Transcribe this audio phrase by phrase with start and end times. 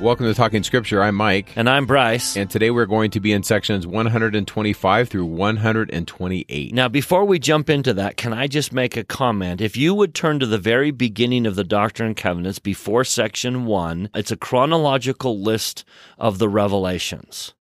[0.00, 1.02] Welcome to Talking Scripture.
[1.02, 1.52] I'm Mike.
[1.56, 2.36] And I'm Bryce.
[2.36, 6.72] And today we're going to be in sections 125 through 128.
[6.72, 9.60] Now, before we jump into that, can I just make a comment?
[9.60, 13.66] If you would turn to the very beginning of the Doctrine and Covenants before section
[13.66, 15.84] 1, it's a chronological list
[16.16, 17.54] of the revelations.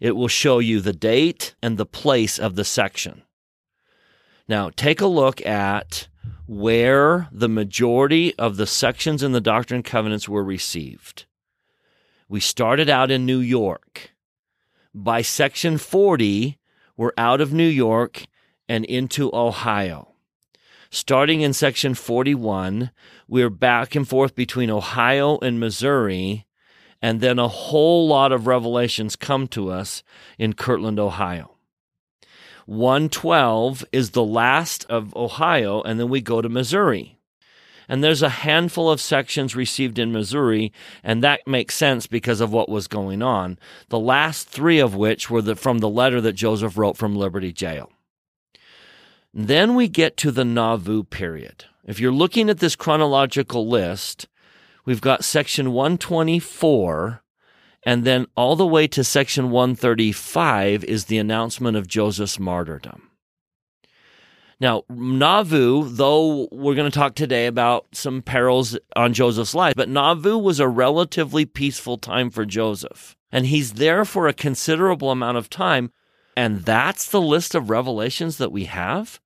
[0.00, 3.22] It will show you the date and the place of the section.
[4.48, 6.08] Now, take a look at
[6.48, 11.26] where the majority of the sections in the Doctrine and Covenants were received.
[12.30, 14.10] We started out in New York.
[14.92, 16.58] By section 40,
[16.94, 18.26] we're out of New York
[18.68, 20.12] and into Ohio.
[20.90, 22.90] Starting in section 41,
[23.28, 26.44] we're back and forth between Ohio and Missouri,
[27.00, 30.02] and then a whole lot of revelations come to us
[30.38, 31.56] in Kirtland, Ohio.
[32.66, 37.17] 112 is the last of Ohio, and then we go to Missouri.
[37.88, 40.72] And there's a handful of sections received in Missouri,
[41.02, 43.58] and that makes sense because of what was going on.
[43.88, 47.52] The last three of which were the, from the letter that Joseph wrote from Liberty
[47.52, 47.90] Jail.
[49.32, 51.64] Then we get to the Nauvoo period.
[51.84, 54.28] If you're looking at this chronological list,
[54.84, 57.22] we've got section 124,
[57.84, 63.07] and then all the way to section 135 is the announcement of Joseph's martyrdom.
[64.60, 69.88] Now, Nauvoo, though we're going to talk today about some perils on Joseph's life, but
[69.88, 73.16] Nauvoo was a relatively peaceful time for Joseph.
[73.30, 75.92] And he's there for a considerable amount of time.
[76.36, 79.20] And that's the list of revelations that we have.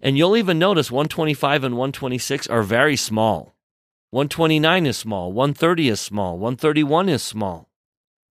[0.00, 3.56] And you'll even notice 125 and 126 are very small.
[4.10, 7.68] 129 is small, 130 is small, 131 is small.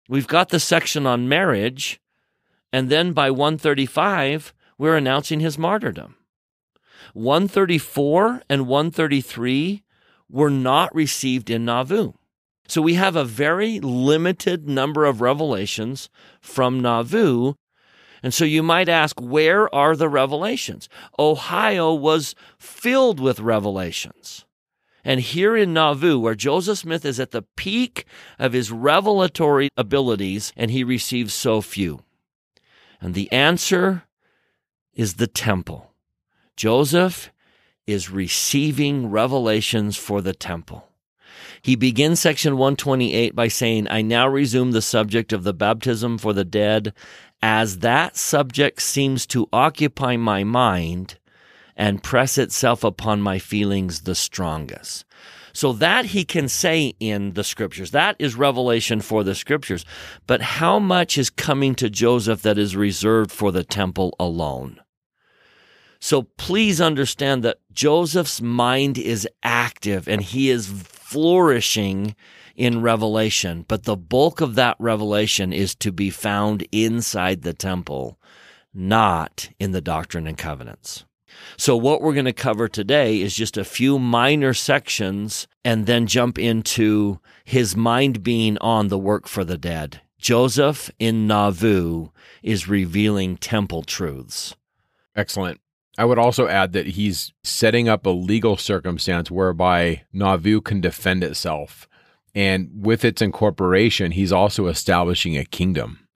[0.08, 2.00] We've got the section on marriage,
[2.72, 6.14] and then by 135, we're announcing his martyrdom.
[7.16, 9.82] 134 and 133
[10.28, 12.12] were not received in Nauvoo.
[12.68, 16.10] So we have a very limited number of revelations
[16.42, 17.54] from Nauvoo.
[18.22, 20.90] And so you might ask, where are the revelations?
[21.18, 24.44] Ohio was filled with revelations.
[25.02, 28.04] And here in Nauvoo, where Joseph Smith is at the peak
[28.38, 32.00] of his revelatory abilities, and he receives so few.
[33.00, 34.02] And the answer
[34.92, 35.94] is the temple.
[36.56, 37.30] Joseph
[37.86, 40.88] is receiving revelations for the temple.
[41.60, 46.32] He begins section 128 by saying, I now resume the subject of the baptism for
[46.32, 46.92] the dead,
[47.42, 51.18] as that subject seems to occupy my mind
[51.76, 55.04] and press itself upon my feelings the strongest.
[55.52, 57.90] So that he can say in the scriptures.
[57.90, 59.84] That is revelation for the scriptures.
[60.26, 64.80] But how much is coming to Joseph that is reserved for the temple alone?
[66.00, 72.14] So please understand that Joseph's mind is active and he is flourishing
[72.54, 78.18] in revelation, but the bulk of that revelation is to be found inside the temple,
[78.72, 81.04] not in the Doctrine and Covenants.
[81.58, 86.06] So, what we're going to cover today is just a few minor sections and then
[86.06, 90.00] jump into his mind being on the work for the dead.
[90.18, 92.08] Joseph in Nauvoo
[92.42, 94.56] is revealing temple truths.
[95.14, 95.60] Excellent.
[95.98, 101.24] I would also add that he's setting up a legal circumstance whereby Nauvoo can defend
[101.24, 101.88] itself.
[102.34, 106.06] And with its incorporation, he's also establishing a kingdom,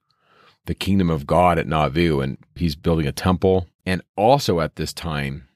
[0.65, 2.19] the kingdom of God at Nauvoo.
[2.19, 3.67] And he's building a temple.
[3.85, 5.47] And also at this time,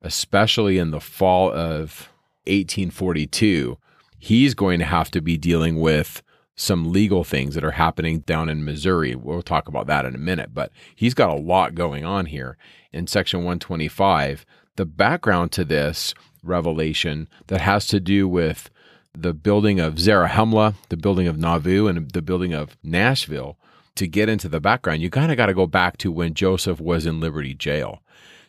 [0.00, 2.08] especially in the fall of
[2.46, 3.76] 1842,
[4.18, 6.22] he's going to have to be dealing with
[6.58, 9.14] some legal things that are happening down in Missouri.
[9.14, 12.58] We'll talk about that in a minute, but he's got a lot going on here
[12.92, 14.44] in section 125.
[14.74, 18.70] The background to this revelation that has to do with
[19.14, 23.56] the building of Zarahemla, the building of Nauvoo, and the building of Nashville.
[23.94, 26.80] To get into the background, you kind of got to go back to when Joseph
[26.80, 28.00] was in Liberty Jail.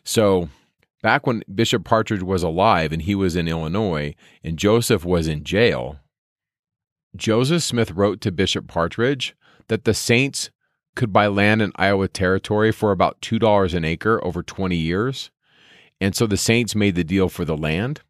[0.04, 0.48] So,
[1.02, 4.14] back when Bishop Partridge was alive and he was in Illinois
[4.44, 5.98] and Joseph was in jail,
[7.16, 9.34] Joseph Smith wrote to Bishop Partridge
[9.68, 10.50] that the Saints
[10.94, 15.30] could buy land in Iowa Territory for about $2 an acre over 20 years.
[16.00, 18.00] And so the Saints made the deal for the land.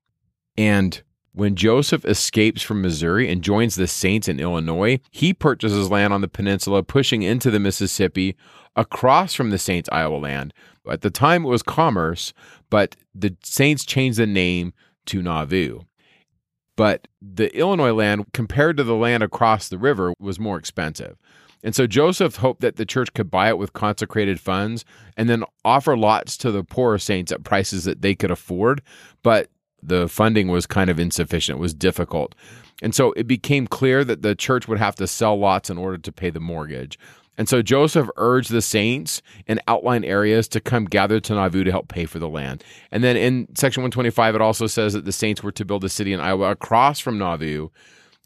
[0.57, 1.03] And
[1.33, 6.21] when Joseph escapes from Missouri and joins the Saints in Illinois, he purchases land on
[6.21, 8.37] the peninsula, pushing into the Mississippi
[8.77, 10.53] across from the Saints' Iowa land,
[10.91, 12.33] At the time, it was Commerce,
[12.69, 14.73] but the Saints changed the name
[15.07, 15.81] to Nauvoo.
[16.81, 21.19] But the Illinois land, compared to the land across the river, was more expensive.
[21.63, 25.45] And so Joseph hoped that the church could buy it with consecrated funds and then
[25.63, 28.81] offer lots to the poorer saints at prices that they could afford.
[29.23, 29.51] But
[29.83, 32.35] the funding was kind of insufficient, it was difficult.
[32.83, 35.99] And so it became clear that the church would have to sell lots in order
[35.99, 36.99] to pay the mortgage.
[37.41, 41.71] And so Joseph urged the saints in outlying areas to come gather to Nauvoo to
[41.71, 42.63] help pay for the land.
[42.93, 45.89] And then in section 125, it also says that the saints were to build a
[45.89, 47.71] city in Iowa across from Nauvoo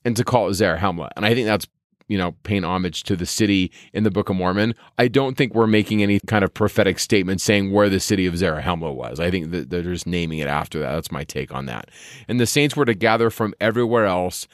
[0.05, 1.11] and to call it Zarahemla.
[1.15, 1.69] And I think that's
[2.09, 4.75] you know, paying homage to the city in the Book of Mormon.
[4.99, 8.35] I don't think we're making any kind of prophetic statement saying where the city of
[8.35, 9.21] Zarahemla was.
[9.21, 10.93] I think that they're just naming it after that.
[10.93, 11.89] That's my take on that.
[12.27, 14.49] And the saints were to gather from everywhere else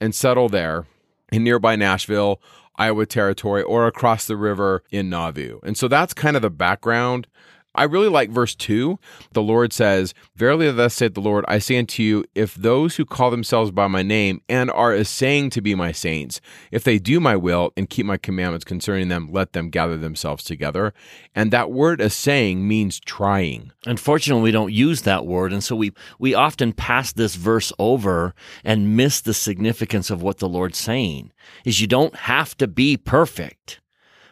[0.00, 0.86] and settle there
[1.32, 2.40] in nearby Nashville,
[2.76, 5.60] Iowa Territory, or across the river in Nauvoo.
[5.62, 7.26] And so that's kind of the background.
[7.74, 8.98] I really like verse 2.
[9.32, 13.04] The Lord says, Verily, thus saith the Lord, I say unto you, if those who
[13.04, 16.40] call themselves by my name and are assaying to be my saints,
[16.70, 20.44] if they do my will and keep my commandments concerning them, let them gather themselves
[20.44, 20.94] together.
[21.34, 23.72] And that word assaying means trying.
[23.86, 25.52] Unfortunately, we don't use that word.
[25.52, 30.38] And so we, we often pass this verse over and miss the significance of what
[30.38, 31.32] the Lord's saying
[31.64, 33.80] is you don't have to be perfect,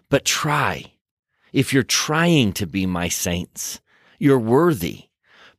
[0.09, 0.92] but try
[1.53, 3.81] if you're trying to be my saints,
[4.19, 5.05] you're worthy.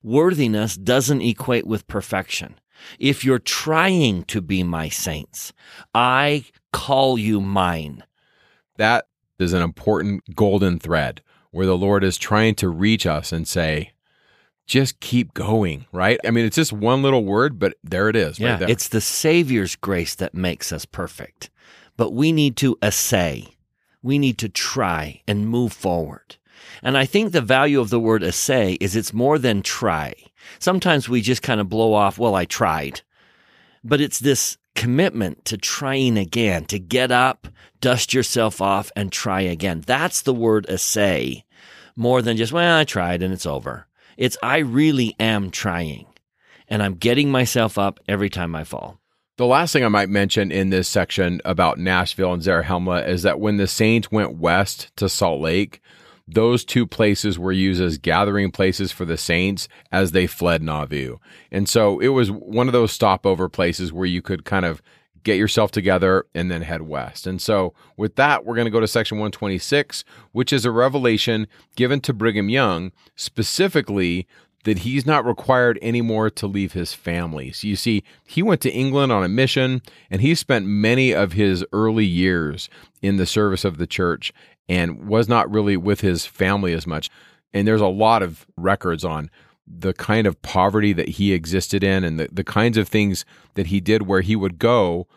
[0.01, 2.59] Worthiness doesn't equate with perfection.
[2.99, 5.53] If you're trying to be my saints,
[5.93, 8.03] I call you mine.
[8.77, 9.05] That
[9.39, 13.93] is an important golden thread where the Lord is trying to reach us and say,
[14.65, 16.19] just keep going, right?
[16.25, 18.39] I mean, it's just one little word, but there it is.
[18.39, 21.49] Yeah, right it's the Savior's grace that makes us perfect.
[21.95, 23.55] But we need to assay
[24.03, 26.35] we need to try and move forward.
[26.83, 30.13] And I think the value of the word essay is it's more than try.
[30.59, 33.01] Sometimes we just kind of blow off, well, I tried.
[33.83, 37.47] But it's this commitment to trying again, to get up,
[37.79, 39.81] dust yourself off, and try again.
[39.85, 41.45] That's the word essay
[41.95, 43.87] more than just, well, I tried and it's over.
[44.17, 46.07] It's, I really am trying
[46.67, 48.99] and I'm getting myself up every time I fall.
[49.35, 53.39] The last thing I might mention in this section about Nashville and Zarahemla is that
[53.39, 55.81] when the Saints went west to Salt Lake,
[56.27, 61.17] those two places were used as gathering places for the Saints as they fled Nauvoo.
[61.51, 64.83] And so it was one of those stopover places where you could kind of
[65.23, 67.25] get yourself together and then head west.
[67.25, 71.47] And so with that, we're going to go to section 126, which is a revelation
[71.75, 74.27] given to Brigham Young specifically
[74.63, 77.51] that he's not required anymore to leave his family.
[77.51, 81.33] So you see, he went to England on a mission and he spent many of
[81.33, 82.69] his early years
[83.01, 84.31] in the service of the church
[84.69, 87.09] and was not really with his family as much.
[87.53, 89.29] And there's a lot of records on
[89.67, 93.25] the kind of poverty that he existed in and the, the kinds of things
[93.55, 95.07] that he did where he would go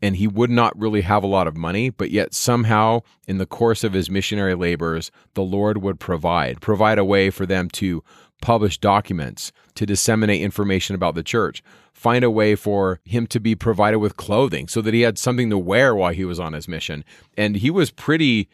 [0.00, 3.46] and he would not really have a lot of money, but yet somehow in the
[3.46, 8.04] course of his missionary labors, the Lord would provide, provide a way for them to
[8.40, 11.62] publish documents, to disseminate information about the church,
[11.92, 15.50] find a way for him to be provided with clothing so that he had something
[15.50, 17.04] to wear while he was on his mission.
[17.36, 18.48] And he was pretty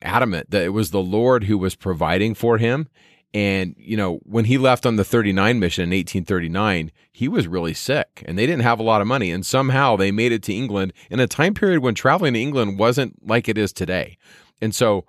[0.00, 2.88] adamant that it was the Lord who was providing for him.
[3.34, 7.74] And, you know, when he left on the 39 mission in 1839, he was really
[7.74, 9.30] sick and they didn't have a lot of money.
[9.30, 12.78] And somehow they made it to England in a time period when traveling to England
[12.78, 14.16] wasn't like it is today.
[14.60, 15.04] And so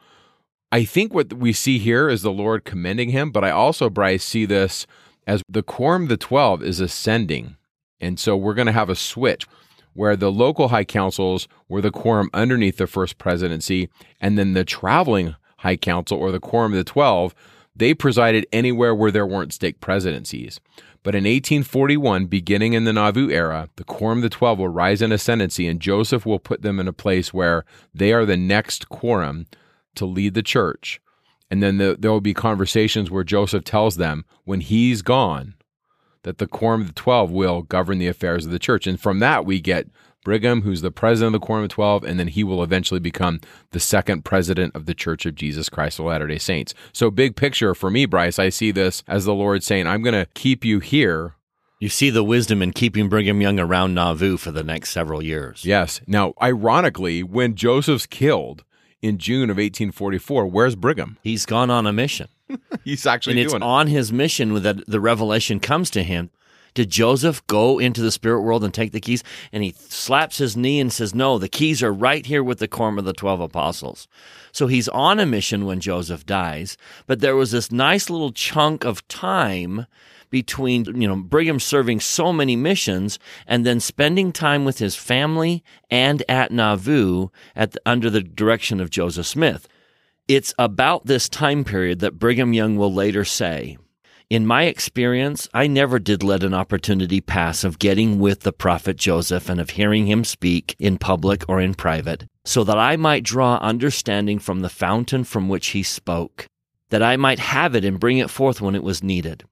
[0.74, 4.24] I think what we see here is the Lord commending him, but I also, Bryce,
[4.24, 4.88] see this
[5.27, 7.58] as the quorum of the 12 is ascending.
[8.00, 9.46] And so we're going to have a switch
[9.94, 13.88] where the local high councils were the quorum underneath the first presidency,
[14.20, 17.36] and then the traveling high council or the quorum of the 12,
[17.75, 20.60] they presided anywhere where there weren't stake presidencies.
[21.03, 25.03] But in 1841, beginning in the Nauvoo era, the Quorum of the Twelve will rise
[25.03, 27.63] in ascendancy, and Joseph will put them in a place where
[27.94, 29.46] they are the next quorum
[29.96, 31.00] to lead the church.
[31.50, 35.56] And then the, there will be conversations where Joseph tells them when he's gone
[36.24, 38.88] that the Quorum of the Twelve will govern the affairs of the church.
[38.88, 39.88] And from that, we get
[40.24, 43.42] Brigham, who's the president of the Quorum of 12, and then he will eventually become
[43.72, 46.74] the second president of the Church of Jesus Christ of Latter day Saints.
[46.94, 50.14] So, big picture for me, Bryce, I see this as the Lord saying, I'm going
[50.14, 51.36] to keep you here.
[51.80, 55.66] You see the wisdom in keeping Brigham Young around Nauvoo for the next several years.
[55.66, 56.00] Yes.
[56.08, 58.64] Now, ironically, when Joseph's killed,
[59.04, 60.48] in June of 1844.
[60.48, 61.18] Where's Brigham?
[61.22, 62.30] He's gone on a mission.
[62.84, 66.30] He's actually and it's doing on his mission that the revelation comes to him
[66.74, 69.24] Did Joseph go into the spirit world and take the keys?
[69.52, 72.68] And he slaps his knee and says, No, the keys are right here with the
[72.68, 74.08] quorum of the 12 apostles.
[74.52, 78.86] So he's on a mission when Joseph dies, but there was this nice little chunk
[78.86, 79.86] of time
[80.34, 85.63] between, you know, Brigham serving so many missions and then spending time with his family
[85.92, 89.68] and at Nauvoo at the, under the direction of Joseph Smith.
[90.28, 93.78] It's about this time period that Brigham Young will later say,
[94.28, 98.98] in my experience, I never did let an opportunity pass of getting with the prophet
[98.98, 103.24] Joseph and of hearing him speak in public or in private, so that I might
[103.24, 106.48] draw understanding from the fountain from which he spoke,
[106.94, 109.46] that I might have it and bring it forth when it was needed.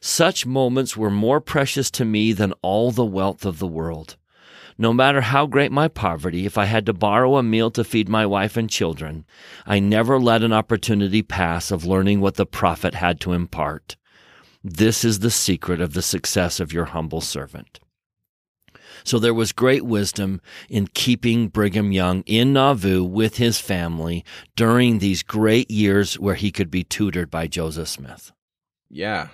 [0.00, 4.16] Such moments were more precious to me than all the wealth of the world.
[4.78, 8.08] No matter how great my poverty, if I had to borrow a meal to feed
[8.08, 9.26] my wife and children,
[9.66, 13.98] I never let an opportunity pass of learning what the prophet had to impart.
[14.64, 17.78] This is the secret of the success of your humble servant.
[19.06, 24.24] So there was great wisdom in keeping Brigham Young in Nauvoo with his family
[24.56, 28.32] during these great years where he could be tutored by Joseph Smith.
[28.90, 29.28] Yeah.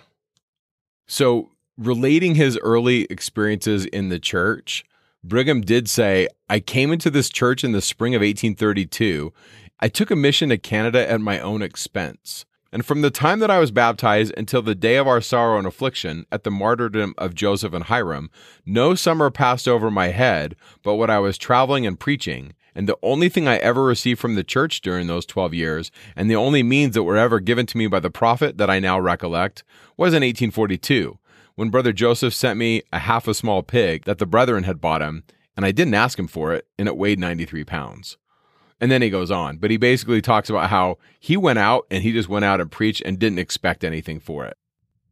[1.06, 4.84] So, relating his early experiences in the church,
[5.24, 9.32] Brigham did say, I came into this church in the spring of 1832.
[9.80, 12.44] I took a mission to Canada at my own expense.
[12.72, 15.66] And from the time that I was baptized until the day of our sorrow and
[15.66, 18.30] affliction at the martyrdom of Joseph and Hyrum,
[18.64, 22.54] no summer passed over my head but what I was traveling and preaching.
[22.74, 26.30] And the only thing I ever received from the church during those 12 years, and
[26.30, 28.98] the only means that were ever given to me by the prophet that I now
[28.98, 29.62] recollect,
[29.98, 31.18] was in 1842,
[31.54, 35.02] when Brother Joseph sent me a half a small pig that the brethren had bought
[35.02, 35.24] him,
[35.54, 38.16] and I didn't ask him for it, and it weighed 93 pounds.
[38.82, 42.02] And then he goes on, but he basically talks about how he went out and
[42.02, 44.58] he just went out and preached and didn't expect anything for it.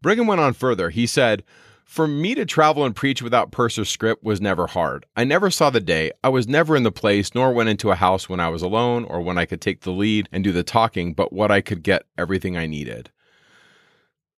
[0.03, 0.91] Brigham went on further.
[0.91, 1.45] He said,
[1.85, 5.07] For me to travel and preach without purse or script was never hard.
[5.15, 6.11] I never saw the day.
[6.25, 9.05] I was never in the place, nor went into a house when I was alone
[9.05, 11.85] or when I could take the lead and do the talking, but what I could
[11.85, 13.13] get everything I needed.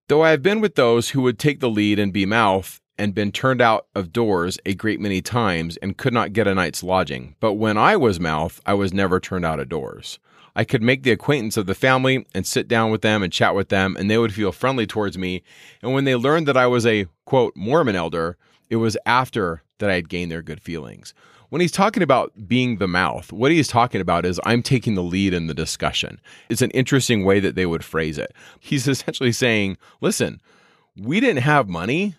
[0.09, 3.15] Though I have been with those who would take the lead and be mouth, and
[3.15, 6.83] been turned out of doors a great many times and could not get a night's
[6.83, 7.35] lodging.
[7.41, 10.19] But when I was mouth, I was never turned out of doors.
[10.55, 13.55] I could make the acquaintance of the family and sit down with them and chat
[13.55, 15.43] with them, and they would feel friendly towards me.
[15.81, 18.37] And when they learned that I was a quote Mormon elder,
[18.69, 21.15] it was after that I had gained their good feelings.
[21.49, 25.03] When he's talking about being the mouth, what he's talking about is I'm taking the
[25.03, 26.21] lead in the discussion.
[26.51, 28.35] It's an interesting way that they would phrase it.
[28.61, 30.43] He's essentially saying, listen,
[30.97, 32.15] we didn't have money,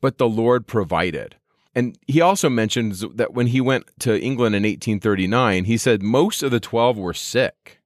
[0.00, 1.36] but the Lord provided.
[1.74, 6.42] And he also mentions that when he went to England in 1839, he said most
[6.42, 7.80] of the 12 were sick.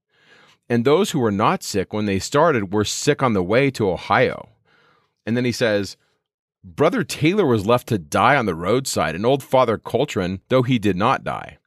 [0.68, 3.90] And those who were not sick when they started were sick on the way to
[3.90, 4.49] Ohio.
[5.26, 5.99] And then he says,
[6.64, 10.78] Brother Taylor was left to die on the roadside, and old Father Coltrin, though he
[10.78, 11.59] did not die.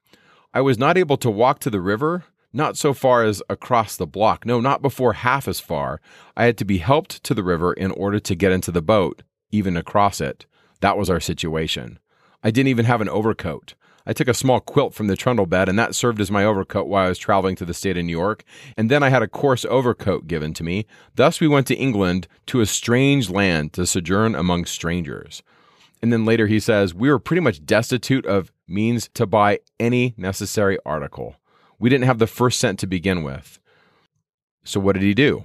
[0.55, 4.07] I was not able to walk to the river, not so far as across the
[4.07, 6.01] block, no, not before half as far.
[6.35, 9.21] I had to be helped to the river in order to get into the boat
[9.51, 10.45] even across it.
[10.81, 11.99] That was our situation.
[12.43, 13.73] I didn't even have an overcoat.
[14.05, 16.87] I took a small quilt from the trundle bed, and that served as my overcoat
[16.87, 18.45] while I was traveling to the state of New York.
[18.77, 20.85] And then I had a coarse overcoat given to me.
[21.15, 25.43] Thus, we went to England to a strange land to sojourn among strangers.
[26.01, 30.13] And then later he says, We were pretty much destitute of means to buy any
[30.15, 31.35] necessary article.
[31.77, 33.59] We didn't have the first cent to begin with.
[34.63, 35.43] So, what did he do?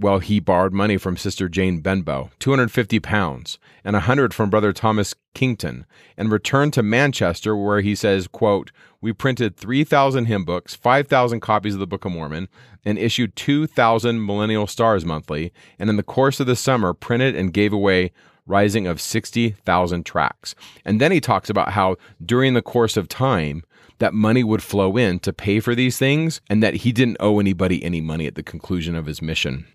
[0.00, 4.72] Well, he borrowed money from Sister Jane Benbow, 250 pounds, and a 100 from Brother
[4.72, 5.86] Thomas Kington,
[6.16, 11.74] and returned to Manchester where he says, quote, We printed 3,000 hymn books, 5,000 copies
[11.74, 12.48] of the Book of Mormon,
[12.84, 17.52] and issued 2,000 Millennial Stars monthly, and in the course of the summer printed and
[17.52, 18.12] gave away
[18.46, 20.54] rising of 60,000 tracts.
[20.84, 23.64] And then he talks about how during the course of time,
[23.98, 27.40] that money would flow in to pay for these things and that he didn't owe
[27.40, 29.66] anybody any money at the conclusion of his mission.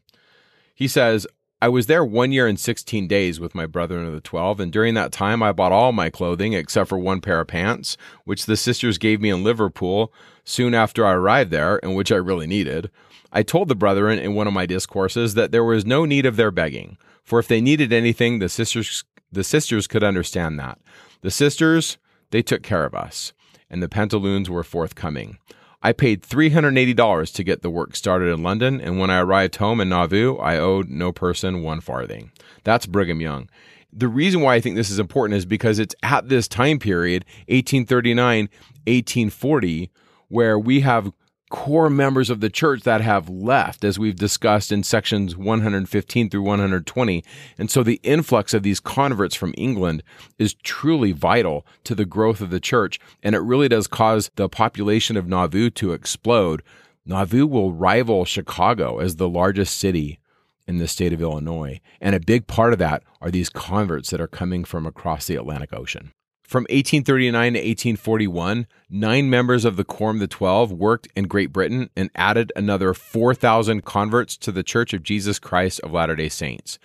[0.73, 1.27] He says,
[1.61, 4.71] I was there one year and 16 days with my brethren of the 12, and
[4.71, 8.45] during that time I bought all my clothing except for one pair of pants, which
[8.47, 10.13] the sisters gave me in Liverpool
[10.43, 12.91] soon after I arrived there, and which I really needed.
[13.31, 16.35] I told the brethren in one of my discourses that there was no need of
[16.35, 20.79] their begging, for if they needed anything, the sisters the sisters could understand that.
[21.21, 21.97] The sisters,
[22.29, 23.33] they took care of us,
[23.69, 25.39] and the pantaloons were forthcoming.
[25.85, 29.81] I paid $380 to get the work started in London, and when I arrived home
[29.81, 32.31] in Nauvoo, I owed no person one farthing.
[32.63, 33.49] That's Brigham Young.
[33.91, 37.25] The reason why I think this is important is because it's at this time period,
[37.49, 38.47] 1839,
[38.85, 39.91] 1840,
[40.29, 41.11] where we have
[41.53, 46.41] core members of the church that have left, as we've discussed in sections 115 through
[46.41, 47.24] 120.
[47.60, 50.01] And so the influx of these converts from England
[50.39, 53.00] is truly vital to the growth of the church.
[53.22, 56.63] And it really does cause the population of Nauvoo to explode.
[57.05, 60.19] Nauvoo will rival Chicago as the largest city
[60.67, 61.79] in the state of Illinois.
[62.01, 65.36] And a big part of that are these converts that are coming from across the
[65.36, 66.13] Atlantic Ocean.
[66.53, 71.51] From 1839 to 1841, nine members of the Quorum of the Twelve worked in Great
[71.51, 76.29] Britain and added another 4,000 converts to the Church of Jesus Christ of Latter day
[76.29, 76.77] Saints.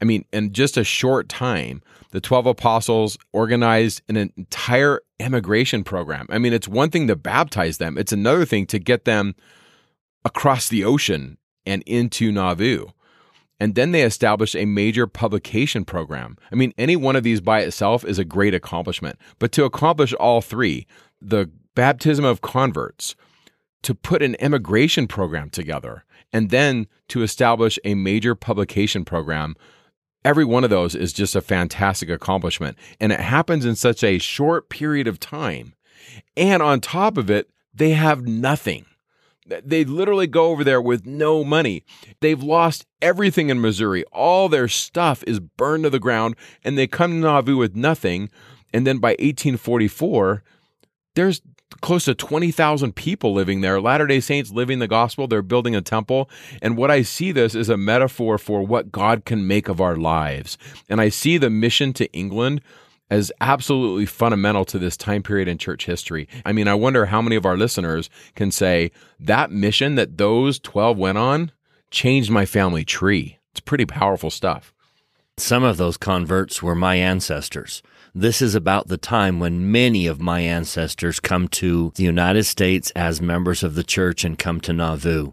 [0.00, 1.82] I mean, in just a short time,
[2.12, 6.28] the 12 apostles organized an entire emigration program.
[6.30, 9.34] I mean, it's one thing to baptize them, it's another thing to get them
[10.24, 12.86] across the ocean and into Nauvoo.
[13.60, 16.36] And then they established a major publication program.
[16.52, 19.18] I mean, any one of these by itself is a great accomplishment.
[19.38, 20.86] But to accomplish all three,
[21.20, 23.16] the baptism of converts,
[23.82, 29.56] to put an immigration program together, and then to establish a major publication program,
[30.24, 32.76] every one of those is just a fantastic accomplishment.
[33.00, 35.74] And it happens in such a short period of time.
[36.36, 38.86] And on top of it, they have nothing.
[39.48, 41.84] They literally go over there with no money.
[42.20, 44.04] They've lost everything in Missouri.
[44.12, 48.30] All their stuff is burned to the ground, and they come to Nauvoo with nothing.
[48.72, 50.42] And then by 1844,
[51.14, 51.40] there's
[51.80, 55.26] close to 20,000 people living there, Latter day Saints living the gospel.
[55.26, 56.30] They're building a temple.
[56.62, 59.96] And what I see this is a metaphor for what God can make of our
[59.96, 60.58] lives.
[60.88, 62.62] And I see the mission to England
[63.10, 66.28] as absolutely fundamental to this time period in church history.
[66.44, 70.58] I mean, I wonder how many of our listeners can say that mission that those
[70.58, 71.52] 12 went on
[71.90, 73.38] changed my family tree.
[73.52, 74.72] It's pretty powerful stuff.
[75.38, 77.82] Some of those converts were my ancestors.
[78.14, 82.90] This is about the time when many of my ancestors come to the United States
[82.96, 85.32] as members of the church and come to Nauvoo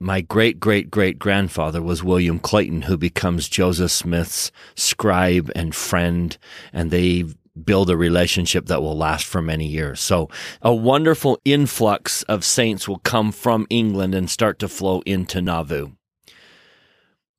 [0.00, 6.36] my great great great grandfather was William Clayton, who becomes Joseph Smith's scribe and friend,
[6.72, 7.24] and they
[7.64, 10.00] build a relationship that will last for many years.
[10.00, 10.28] So
[10.62, 15.88] a wonderful influx of saints will come from England and start to flow into Nauvoo.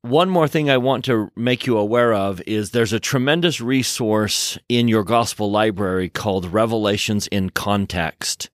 [0.02, 4.58] One more thing I want to make you aware of is there's a tremendous resource
[4.70, 8.50] in your gospel library called Revelations in Context.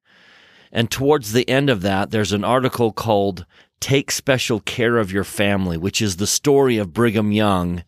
[0.72, 3.46] And towards the end of that, there's an article called
[3.86, 7.84] Take Special Care of Your Family, which is the story of Brigham Young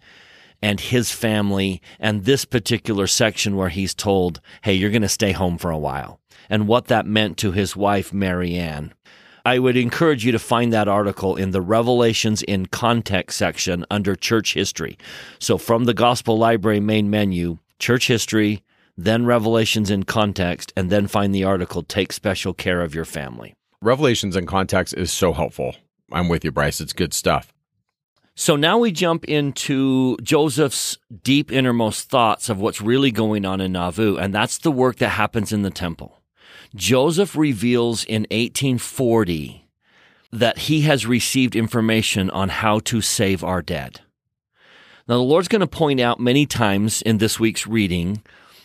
[0.61, 5.31] and his family and this particular section where he's told, hey, you're going to stay
[5.31, 6.19] home for a while,
[6.51, 8.93] and what that meant to his wife, Mary Ann.
[9.43, 14.15] I would encourage you to find that article in the Revelations in Context section under
[14.15, 14.99] Church History.
[15.39, 18.61] So from the Gospel Library main menu, Church History,
[18.95, 23.55] then Revelations in Context, and then find the article Take Special Care of Your Family.
[23.81, 25.75] Revelations in context is so helpful.
[26.11, 26.79] I'm with you, Bryce.
[26.81, 27.53] It's good stuff.
[28.35, 33.71] So now we jump into Joseph's deep innermost thoughts of what's really going on in
[33.71, 36.21] Nauvoo, and that's the work that happens in the temple.
[36.75, 39.67] Joseph reveals in 1840
[40.31, 44.01] that he has received information on how to save our dead.
[45.07, 48.21] Now, the Lord's going to point out many times in this week's reading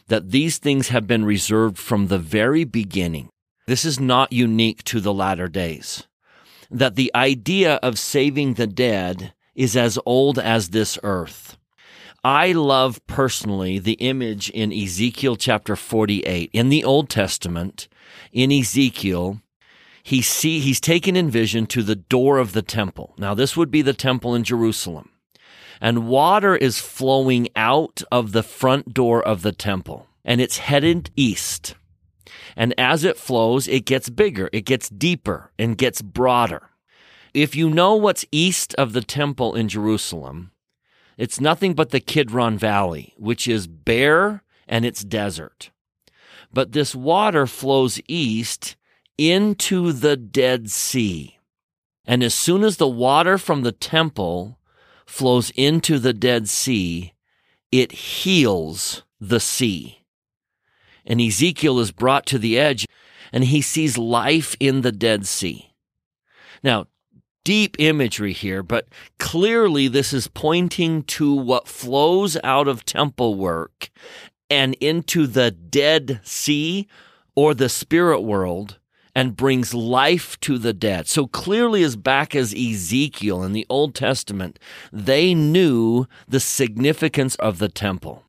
[0.08, 3.30] that these things have been reserved from the very beginning.
[3.66, 6.06] This is not unique to the latter days.
[6.72, 11.58] That the idea of saving the dead is as old as this earth.
[12.24, 16.50] I love personally the image in Ezekiel chapter 48.
[16.52, 17.88] In the Old Testament,
[18.32, 19.40] in Ezekiel,
[20.02, 23.14] he see, he's taken in vision to the door of the temple.
[23.18, 25.10] Now, this would be the temple in Jerusalem.
[25.80, 31.10] And water is flowing out of the front door of the temple, and it's headed
[31.16, 31.74] east.
[32.56, 36.70] And as it flows, it gets bigger, it gets deeper, and gets broader.
[37.34, 40.52] If you know what's east of the temple in Jerusalem,
[41.16, 45.70] it's nothing but the Kidron Valley, which is bare and it's desert.
[46.52, 48.76] But this water flows east
[49.16, 51.38] into the Dead Sea.
[52.04, 54.58] And as soon as the water from the temple
[55.06, 57.14] flows into the Dead Sea,
[57.70, 60.01] it heals the sea
[61.06, 62.86] and Ezekiel is brought to the edge
[63.32, 65.72] and he sees life in the Dead Sea.
[66.62, 66.86] Now,
[67.44, 68.88] deep imagery here, but
[69.18, 73.90] clearly this is pointing to what flows out of temple work
[74.50, 76.86] and into the Dead Sea
[77.34, 78.78] or the spirit world
[79.14, 81.06] and brings life to the dead.
[81.06, 84.58] So clearly, as back as Ezekiel in the Old Testament,
[84.90, 88.24] they knew the significance of the temple.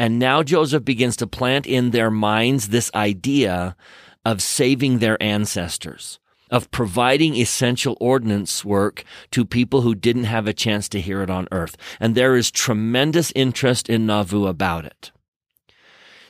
[0.00, 3.76] And now Joseph begins to plant in their minds this idea
[4.24, 6.18] of saving their ancestors.
[6.50, 11.30] of providing essential ordinance work to people who didn't have a chance to hear it
[11.30, 11.76] on earth.
[12.00, 15.12] And there is tremendous interest in Nauvoo about it.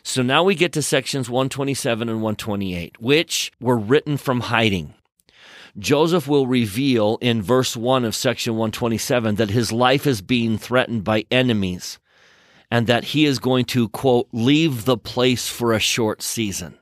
[0.02, 4.92] So now we get to sections 127 and 128, which were written from hiding.
[5.78, 11.02] Joseph will reveal in verse 1 of section 127 that his life is being threatened
[11.02, 11.98] by enemies
[12.70, 16.78] and that he is going to, quote, leave the place for a short season.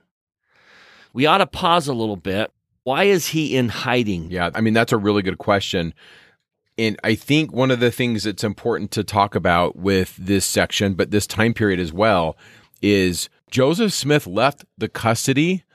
[1.13, 2.51] We ought to pause a little bit.
[2.83, 4.31] Why is he in hiding?
[4.31, 5.93] Yeah, I mean, that's a really good question.
[6.77, 10.93] And I think one of the things that's important to talk about with this section,
[10.93, 12.37] but this time period as well,
[12.81, 15.65] is Joseph Smith left the custody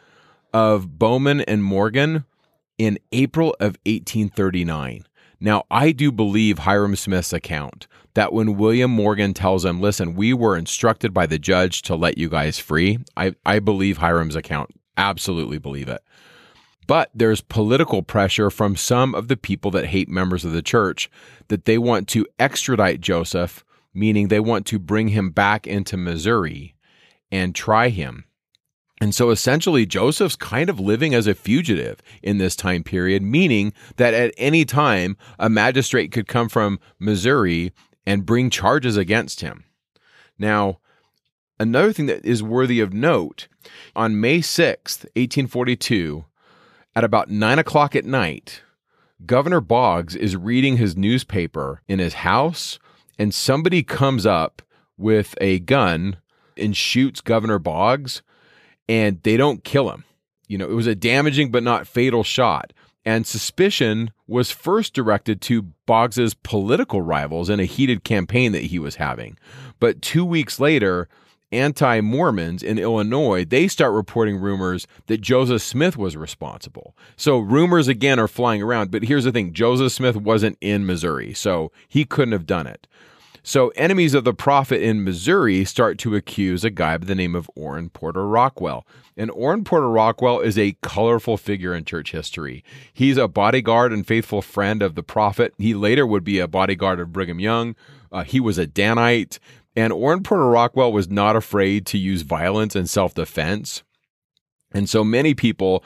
[0.53, 2.25] of Bowman and Morgan
[2.79, 5.05] in April of 1839.
[5.45, 10.33] Now, I do believe Hyrum Smith's account that when William Morgan tells him, listen, we
[10.33, 14.71] were instructed by the judge to let you guys free, I, I believe Hyrum's account.
[14.97, 16.01] Absolutely believe it.
[16.87, 21.11] But there's political pressure from some of the people that hate members of the church
[21.49, 26.75] that they want to extradite Joseph, meaning they want to bring him back into Missouri
[27.31, 28.25] and try him.
[29.05, 33.75] And so essentially, Joseph's kind of living as a fugitive in this time period, meaning
[33.97, 37.75] that at any time, a magistrate could come from Missouri
[38.07, 39.65] and bring charges against him.
[40.39, 40.79] Now,
[41.61, 43.47] another thing that is worthy of note
[43.95, 46.25] on May 6th, 1842,
[46.97, 48.63] at about nine o'clock at night,
[49.27, 52.79] Governor Boggs is reading his newspaper in his house,
[53.19, 54.63] and somebody comes up
[54.97, 56.17] with a gun
[56.57, 58.23] and shoots Governor Boggs,
[58.89, 60.05] and they don't kill him.
[60.49, 62.73] You know, it was a damaging but not fatal shot.
[63.07, 68.79] And suspicion was first directed to Boggs's political rivals in a heated campaign that he
[68.79, 69.39] was having.
[69.79, 71.09] But two weeks later,
[71.53, 76.97] anti-Mormons in Illinois, they start reporting rumors that Joseph Smith was responsible.
[77.17, 81.35] So rumors again are flying around, but here's the thing, Joseph Smith wasn't in Missouri,
[81.35, 82.87] so he couldn't have done it.
[83.47, 87.35] So enemies of the prophet in Missouri start to accuse a guy by the name
[87.35, 88.87] of Orrin Porter Rockwell.
[89.19, 92.65] And Orrin Porter Rockwell is a colorful figure in church history.
[92.95, 95.53] He's a bodyguard and faithful friend of the prophet.
[95.59, 97.77] He later would be a bodyguard of Brigham Young.
[98.11, 99.39] Uh, he was a Danite.
[99.77, 103.83] And Orrin Porter Rockwell was not afraid to use violence and self defense.
[104.73, 105.85] And so many people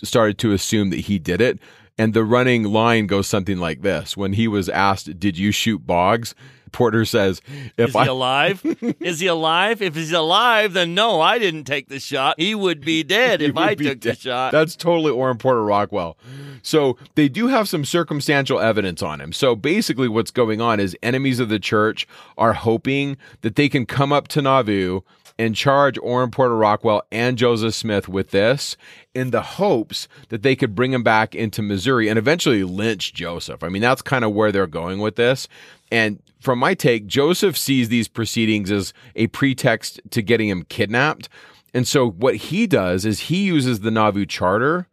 [0.00, 1.58] started to assume that he did it.
[1.98, 5.84] And the running line goes something like this When he was asked, Did you shoot
[5.84, 6.36] Boggs?
[6.72, 7.40] Porter says,
[7.76, 8.62] "If Is he I- alive?
[9.00, 9.82] Is he alive?
[9.82, 12.34] If he's alive, then no, I didn't take the shot.
[12.38, 14.00] He would be dead if I took dead.
[14.00, 16.16] the shot." That's totally Orrin Porter Rockwell.
[16.62, 19.32] So they do have some circumstantial evidence on him.
[19.32, 22.06] So basically, what's going on is enemies of the church
[22.36, 25.00] are hoping that they can come up to Nauvoo
[25.38, 28.76] and charge Orrin Porter Rockwell and Joseph Smith with this
[29.14, 33.62] in the hopes that they could bring him back into Missouri and eventually lynch Joseph.
[33.64, 35.48] I mean, that's kind of where they're going with this.
[35.90, 41.28] And from my take, Joseph sees these proceedings as a pretext to getting him kidnapped.
[41.74, 44.88] And so what he does is he uses the Nauvoo Charter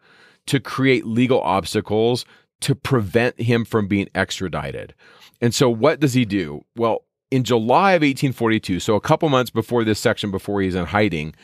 [0.48, 2.26] to create legal obstacles
[2.62, 4.94] to prevent him from being extradited.
[5.42, 6.64] And so what does he do?
[6.76, 10.86] Well, in July of 1842, so a couple months before this section, before he's in
[10.86, 11.36] hiding,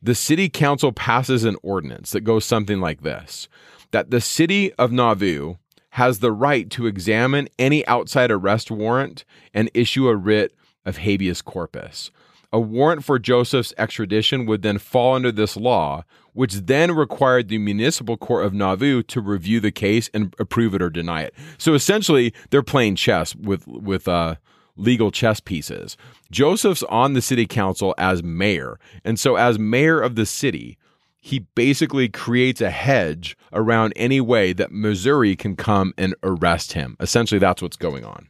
[0.00, 3.48] the city council passes an ordinance that goes something like this
[3.90, 5.54] that the city of Nauvoo
[5.94, 10.52] has the right to examine any outside arrest warrant and issue a writ
[10.84, 12.10] of habeas corpus.
[12.52, 16.02] A warrant for Joseph's extradition would then fall under this law,
[16.32, 20.82] which then required the municipal court of Nauvoo to review the case and approve it
[20.82, 21.34] or deny it.
[21.58, 24.34] So essentially, they're playing chess with with uh,
[24.76, 25.96] legal chess pieces.
[26.32, 30.76] Joseph's on the city council as mayor, and so as mayor of the city,
[31.24, 36.98] he basically creates a hedge around any way that Missouri can come and arrest him.
[37.00, 38.28] Essentially, that's what's going on.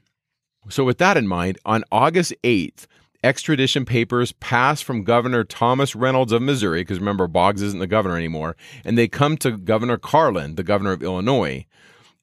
[0.68, 2.86] So, with that in mind, on August 8th,
[3.24, 8.16] extradition papers pass from Governor Thomas Reynolds of Missouri, because remember, Boggs isn't the governor
[8.16, 8.54] anymore,
[8.84, 11.66] and they come to Governor Carlin, the governor of Illinois,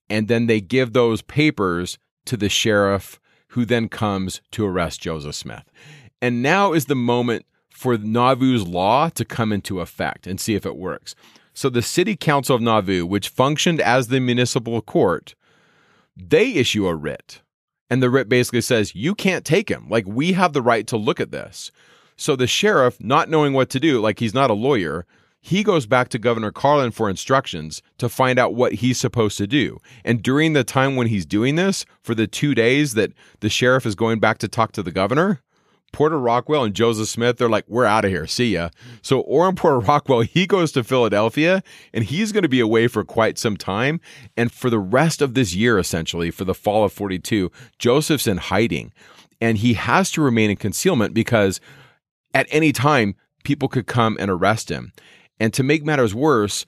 [0.09, 5.35] and then they give those papers to the sheriff, who then comes to arrest Joseph
[5.35, 5.69] Smith.
[6.21, 7.45] And now is the moment
[7.81, 11.15] for Nauvoo's law to come into effect and see if it works.
[11.55, 15.33] So the City Council of Nauvoo, which functioned as the municipal court,
[16.15, 17.41] they issue a writ.
[17.89, 19.87] And the writ basically says, you can't take him.
[19.89, 21.71] Like, we have the right to look at this.
[22.17, 25.07] So the sheriff, not knowing what to do, like he's not a lawyer,
[25.41, 29.47] he goes back to Governor Carlin for instructions to find out what he's supposed to
[29.47, 29.79] do.
[30.05, 33.87] And during the time when he's doing this, for the two days that the sheriff
[33.87, 35.41] is going back to talk to the governor,
[35.91, 38.27] Porter Rockwell and Joseph Smith, they're like, we're out of here.
[38.27, 38.69] See ya.
[39.01, 43.03] So Orrin Porter Rockwell, he goes to Philadelphia and he's going to be away for
[43.03, 43.99] quite some time.
[44.37, 48.37] And for the rest of this year, essentially, for the fall of 42, Joseph's in
[48.37, 48.93] hiding
[49.41, 51.59] and he has to remain in concealment because
[52.33, 54.93] at any time, people could come and arrest him.
[55.39, 56.65] And to make matters worse,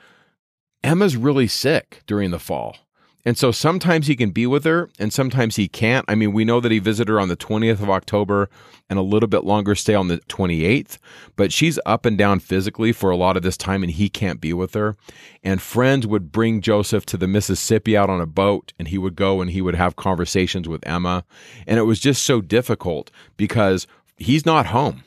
[0.84, 2.78] Emma's really sick during the fall.
[3.26, 6.06] And so sometimes he can be with her and sometimes he can't.
[6.10, 8.50] I mean, we know that he visited her on the 20th of October
[8.90, 10.98] and a little bit longer stay on the 28th,
[11.38, 14.42] but she's up and down physically for a lot of this time and he can't
[14.42, 14.98] be with her.
[15.42, 19.16] And friends would bring Joseph to the Mississippi out on a boat and he would
[19.16, 21.24] go and he would have conversations with Emma.
[21.66, 25.04] And it was just so difficult because he's not home,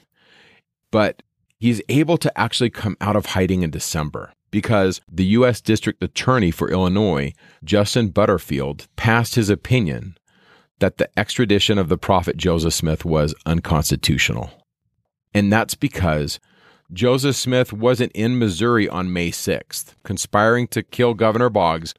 [0.90, 1.22] but
[1.58, 5.60] he's able to actually come out of hiding in December because the U.S.
[5.60, 10.16] District Attorney for Illinois, Justin Butterfield, passed his opinion
[10.78, 14.50] that the extradition of the prophet Joseph Smith was unconstitutional.
[15.34, 16.40] And that's because
[16.90, 21.92] Joseph Smith wasn't in Missouri on May 6th, conspiring to kill Governor Boggs.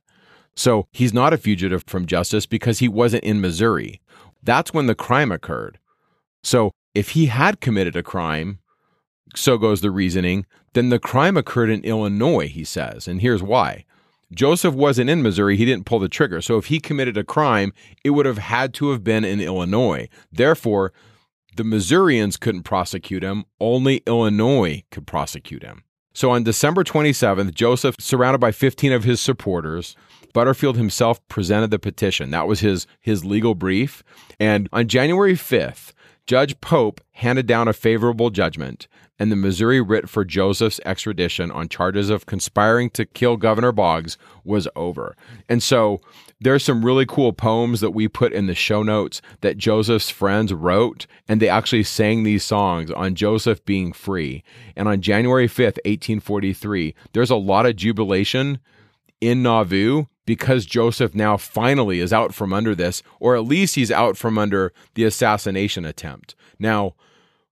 [0.55, 4.01] So he's not a fugitive from justice because he wasn't in Missouri.
[4.41, 5.77] That's when the crime occurred.
[6.41, 8.57] So if he had committed a crime,
[9.35, 13.07] so goes the reasoning, then the crime occurred in Illinois, he says.
[13.07, 13.85] And here's why.
[14.33, 15.55] Joseph wasn't in Missouri.
[15.55, 16.41] He didn't pull the trigger.
[16.41, 17.71] So if he committed a crime,
[18.03, 20.09] it would have had to have been in Illinois.
[20.31, 20.91] Therefore,
[21.55, 23.45] the Missourians couldn't prosecute him.
[23.59, 25.83] Only Illinois could prosecute him.
[26.13, 29.95] So on December 27th, Joseph, surrounded by 15 of his supporters,
[30.33, 32.31] Butterfield himself presented the petition.
[32.31, 34.03] That was his, his legal brief.
[34.39, 35.93] And on January 5th,
[36.27, 41.69] Judge Pope handed down a favorable judgment and the Missouri writ for Joseph's extradition on
[41.69, 45.15] charges of conspiring to kill Governor Boggs was over.
[45.49, 46.01] And so
[46.39, 50.53] there's some really cool poems that we put in the show notes that Joseph's friends
[50.53, 54.43] wrote, and they actually sang these songs on Joseph being free.
[54.75, 58.59] And on January 5th, 1843, there's a lot of jubilation
[59.19, 63.91] in Nauvoo because Joseph now finally is out from under this, or at least he's
[63.91, 66.35] out from under the assassination attempt.
[66.59, 66.95] Now,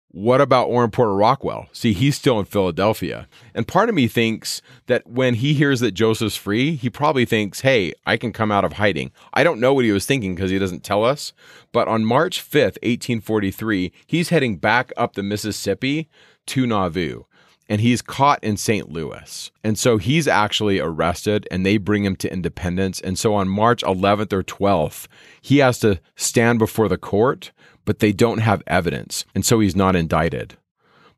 [0.09, 1.67] what about Orrin Porter Rockwell?
[1.71, 3.27] See, he's still in Philadelphia.
[3.53, 7.61] And part of me thinks that when he hears that Joseph's free, he probably thinks,
[7.61, 9.11] hey, I can come out of hiding.
[9.33, 11.31] I don't know what he was thinking because he doesn't tell us.
[11.71, 16.09] But on March 5th, 1843, he's heading back up the Mississippi
[16.47, 17.23] to Nauvoo
[17.67, 18.91] and he's caught in St.
[18.91, 19.51] Louis.
[19.63, 23.01] And so he's actually arrested and they bring him to Independence.
[23.01, 25.07] And so on March 11th or 12th,
[25.41, 27.51] he has to stand before the court
[27.85, 29.25] but they don't have evidence.
[29.33, 30.57] And so he's not indicted.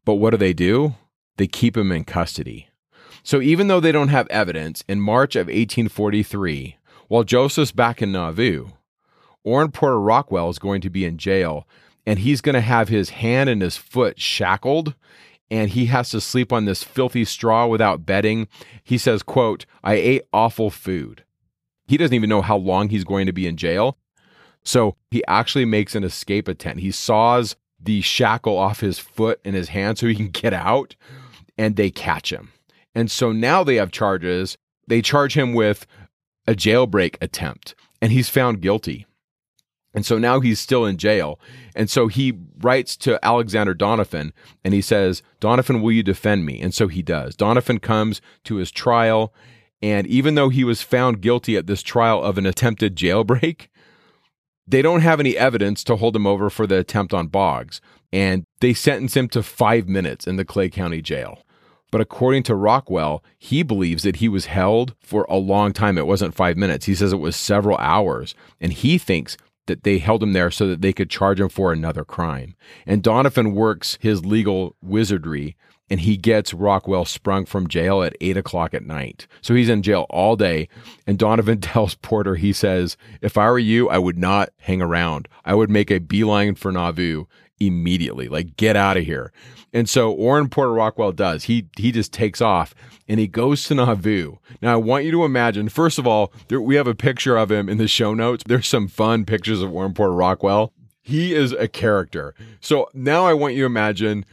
[0.05, 0.95] But what do they do?
[1.38, 2.69] They keep him in custody.
[3.23, 8.12] So even though they don't have evidence, in March of 1843, while Joseph's back in
[8.12, 8.67] Nauvoo,
[9.43, 11.67] Orrin Porter Rockwell is going to be in jail
[12.05, 14.93] and he's going to have his hand and his foot shackled
[15.49, 18.47] and he has to sleep on this filthy straw without bedding.
[18.83, 21.23] He says, quote, I ate awful food.
[21.88, 23.97] He doesn't even know how long he's going to be in jail.
[24.63, 26.81] So he actually makes an escape attempt.
[26.81, 30.95] He saws the shackle off his foot and his hand so he can get out,
[31.57, 32.51] and they catch him.
[32.93, 34.57] And so now they have charges.
[34.88, 35.86] They charge him with
[36.47, 39.05] a jailbreak attempt, and he's found guilty.
[39.97, 41.39] And so now he's still in jail.
[41.75, 44.31] And so he writes to Alexander Doniphan
[44.63, 46.62] and he says, Doniphan, will you defend me?
[46.62, 47.36] And so he does.
[47.36, 49.33] Doniphan comes to his trial.
[49.81, 53.69] And even though he was found guilty at this trial of an attempted jailbreak,
[54.67, 57.81] they don't have any evidence to hold him over for the attempt on Boggs,
[58.13, 61.41] and they sentence him to five minutes in the Clay County jail.
[61.89, 65.97] But according to Rockwell, he believes that he was held for a long time.
[65.97, 66.86] It wasn't five minutes.
[66.86, 68.36] He says it was several hours.
[68.60, 71.71] And he thinks that they held him there so that they could charge him for
[71.71, 72.56] another crime.
[72.86, 75.56] And Doniphan works his legal wizardry
[75.89, 79.27] and he gets Rockwell sprung from jail at eight o'clock at night.
[79.41, 80.67] So he's in jail all day.
[81.06, 85.27] And Doniphan tells Porter, he says, If I were you, I would not hang around.
[85.45, 87.25] I would make a beeline for Nauvoo
[87.60, 88.28] immediately.
[88.28, 89.32] Like, get out of here.
[89.74, 91.46] And so Orrin Porter Rockwell does.
[91.46, 92.74] He he just takes off
[93.08, 94.38] and he goes to Nauvoo.
[94.62, 95.70] Now I want you to imagine.
[95.70, 98.43] First of all, there, we have a picture of him in the show notes.
[98.48, 100.74] There's some fun pictures of Orrin Porter Rockwell.
[101.02, 102.34] He is a character.
[102.60, 104.26] So now I want you to imagine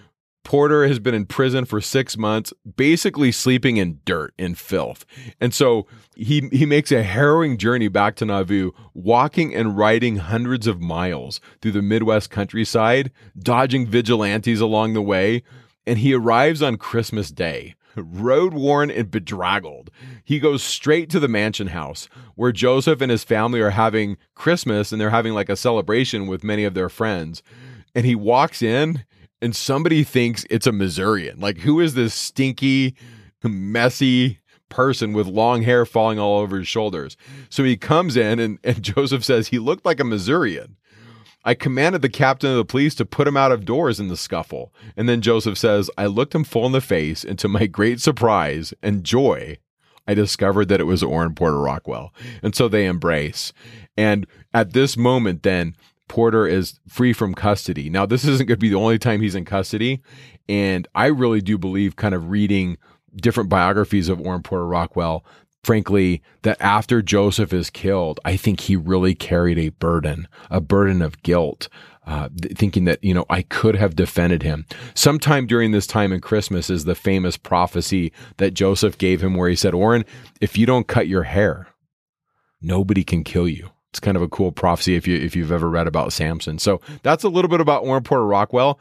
[0.45, 5.05] Porter has been in prison for six months, basically sleeping in dirt and filth.
[5.41, 10.67] And so he, he makes a harrowing journey back to Nauvoo, walking and riding hundreds
[10.67, 15.43] of miles through the Midwest countryside, dodging vigilantes along the way.
[15.87, 19.91] And he arrives on Christmas Day, road worn and bedraggled.
[20.25, 24.93] He goes straight to the mansion house where Joseph and his family are having Christmas
[24.93, 27.43] and they're having like a celebration with many of their friends.
[27.95, 29.05] and he walks in
[29.41, 31.41] and somebody thinks it's a Missourian.
[31.41, 32.95] Like, who is this stinky,
[33.43, 37.17] messy person with long hair falling all over his shoulders?
[37.49, 40.77] So he comes in, and, and Joseph says he looked like a Missourian.
[41.45, 44.17] I commanded the captain of the police to put him out of doors in the
[44.17, 44.73] scuffle.
[44.97, 48.01] And then Joseph says, I looked him full in the face, and to my great
[48.01, 49.59] surprise and joy,
[50.07, 52.15] I discovered that it was Orrin Porter Rockwell.
[52.43, 53.53] And so they embrace.
[53.97, 55.77] And at this moment, then,
[56.09, 57.89] Porter is free from custody.
[57.91, 60.03] Now, this isn't going to be the only time he's in custody.
[60.49, 62.77] And I really do believe, kind of reading
[63.17, 65.25] different biographies of Orrin Porter Rockwell,
[65.63, 71.01] frankly, that after Joseph is killed, I think he really carried a burden, a burden
[71.01, 71.69] of guilt.
[72.07, 74.67] Uh, th- thinking that, you know, I could have defended him.
[74.95, 79.49] Sometime during this time in Christmas is the famous prophecy that Joseph gave him where
[79.49, 80.05] he said, Orrin,
[80.39, 81.69] if you don't cut your hair,
[82.61, 83.71] nobody can kill you.
[83.95, 86.59] It's kind of a cool prophecy if you if you've ever read about Samson.
[86.59, 88.81] So that's a little bit about Orrin Porter Rockwell.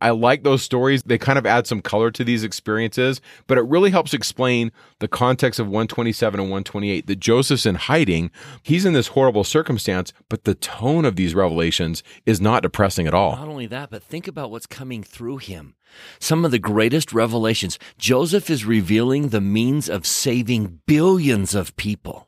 [0.00, 1.02] I like those stories.
[1.02, 5.08] They kind of add some color to these experiences, but it really helps explain the
[5.08, 8.30] context of 127 and 128 that Joseph's in hiding.
[8.62, 13.12] He's in this horrible circumstance, but the tone of these revelations is not depressing at
[13.12, 13.36] all.
[13.36, 15.74] Not only that, but think about what's coming through him.
[16.18, 17.78] Some of the greatest revelations.
[17.98, 22.27] Joseph is revealing the means of saving billions of people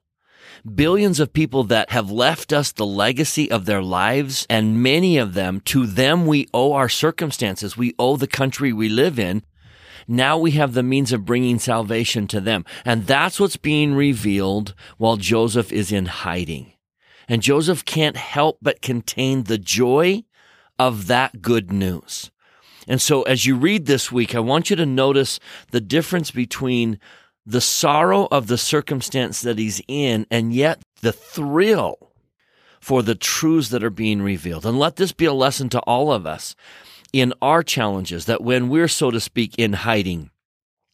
[0.74, 5.34] billions of people that have left us the legacy of their lives, and many of
[5.34, 7.76] them, to them, we owe our circumstances.
[7.76, 9.42] We owe the country we live in.
[10.08, 12.64] Now we have the means of bringing salvation to them.
[12.84, 16.72] And that's what's being revealed while Joseph is in hiding.
[17.28, 20.24] And Joseph can't help but contain the joy
[20.78, 22.30] of that good news.
[22.88, 25.38] And so as you read this week, I want you to notice
[25.70, 26.98] the difference between
[27.46, 32.12] the sorrow of the circumstance that he's in, and yet the thrill
[32.80, 34.64] for the truths that are being revealed.
[34.64, 36.54] And let this be a lesson to all of us
[37.12, 40.30] in our challenges that when we're, so to speak, in hiding,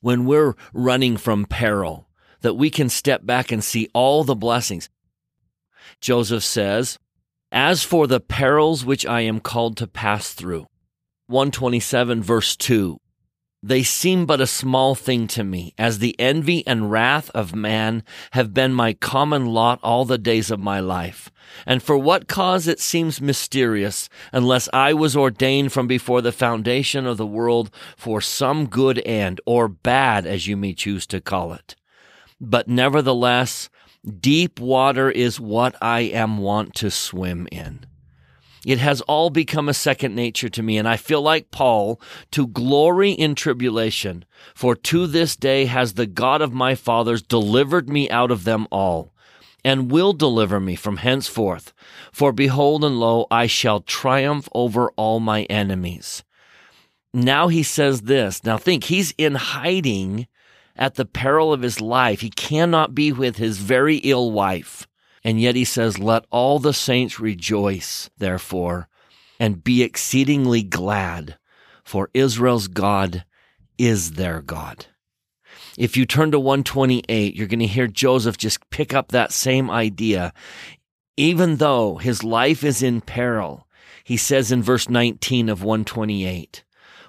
[0.00, 2.08] when we're running from peril,
[2.40, 4.88] that we can step back and see all the blessings.
[6.00, 6.98] Joseph says,
[7.50, 10.66] As for the perils which I am called to pass through,
[11.28, 12.98] 127 verse 2,
[13.62, 18.04] they seem but a small thing to me, as the envy and wrath of man
[18.32, 21.30] have been my common lot all the days of my life.
[21.66, 27.06] And for what cause it seems mysterious, unless I was ordained from before the foundation
[27.06, 31.52] of the world for some good end, or bad, as you may choose to call
[31.52, 31.74] it.
[32.40, 33.68] But nevertheless,
[34.20, 37.86] deep water is what I am wont to swim in.
[38.66, 42.00] It has all become a second nature to me, and I feel like Paul
[42.32, 44.24] to glory in tribulation.
[44.56, 48.66] For to this day has the God of my fathers delivered me out of them
[48.72, 49.12] all,
[49.64, 51.72] and will deliver me from henceforth.
[52.10, 56.24] For behold, and lo, I shall triumph over all my enemies.
[57.14, 58.42] Now he says this.
[58.42, 60.26] Now think, he's in hiding
[60.74, 62.20] at the peril of his life.
[62.20, 64.88] He cannot be with his very ill wife.
[65.26, 68.88] And yet he says, Let all the saints rejoice, therefore,
[69.40, 71.36] and be exceedingly glad,
[71.82, 73.24] for Israel's God
[73.76, 74.86] is their God.
[75.76, 79.68] If you turn to 128, you're going to hear Joseph just pick up that same
[79.68, 80.32] idea.
[81.16, 83.66] Even though his life is in peril,
[84.04, 86.62] he says in verse 19 of 128,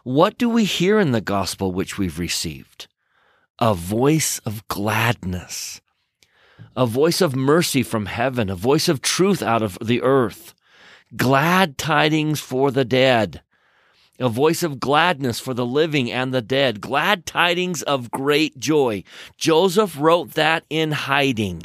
[0.04, 2.88] What do we hear in the gospel which we've received?
[3.60, 5.82] A voice of gladness
[6.76, 10.54] a voice of mercy from heaven, a voice of truth out of the earth,
[11.16, 13.42] glad tidings for the dead,
[14.20, 19.04] a voice of gladness for the living and the dead, glad tidings of great joy.
[19.38, 21.64] Joseph wrote that in hiding.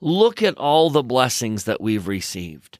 [0.00, 2.78] Look at all the blessings that we've received.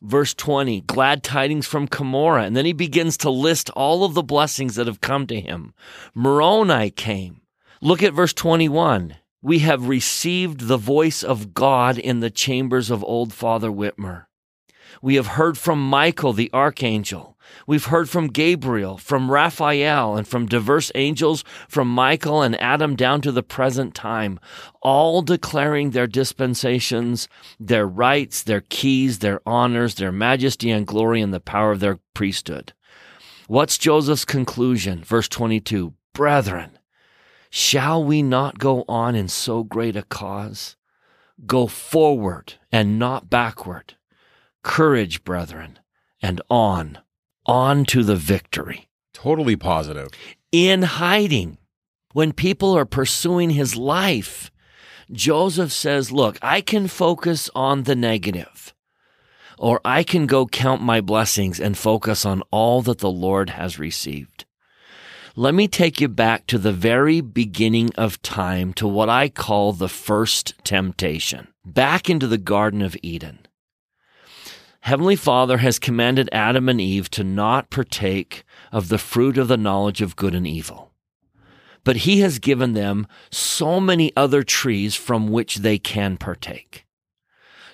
[0.00, 2.46] Verse 20, glad tidings from Cumorah.
[2.46, 5.74] And then he begins to list all of the blessings that have come to him.
[6.14, 7.40] Moroni came.
[7.80, 13.04] Look at verse 21 we have received the voice of God in the chambers of
[13.04, 14.26] old Father Whitmer.
[15.00, 17.36] We have heard from Michael the archangel.
[17.66, 23.20] We've heard from Gabriel, from Raphael, and from diverse angels, from Michael and Adam down
[23.22, 24.40] to the present time,
[24.82, 27.28] all declaring their dispensations,
[27.60, 31.98] their rights, their keys, their honors, their majesty and glory, and the power of their
[32.12, 32.72] priesthood.
[33.46, 35.04] What's Joseph's conclusion?
[35.04, 36.77] Verse 22 Brethren,
[37.50, 40.76] Shall we not go on in so great a cause?
[41.46, 43.94] Go forward and not backward.
[44.62, 45.78] Courage, brethren,
[46.20, 46.98] and on,
[47.46, 48.88] on to the victory.
[49.14, 50.08] Totally positive.
[50.52, 51.58] In hiding,
[52.12, 54.50] when people are pursuing his life,
[55.10, 58.74] Joseph says, Look, I can focus on the negative.
[59.58, 63.78] or I can go count my blessings and focus on all that the Lord has
[63.78, 64.44] received.
[65.38, 69.72] Let me take you back to the very beginning of time to what I call
[69.72, 73.46] the first temptation, back into the Garden of Eden.
[74.80, 79.56] Heavenly Father has commanded Adam and Eve to not partake of the fruit of the
[79.56, 80.90] knowledge of good and evil.
[81.84, 86.84] But He has given them so many other trees from which they can partake.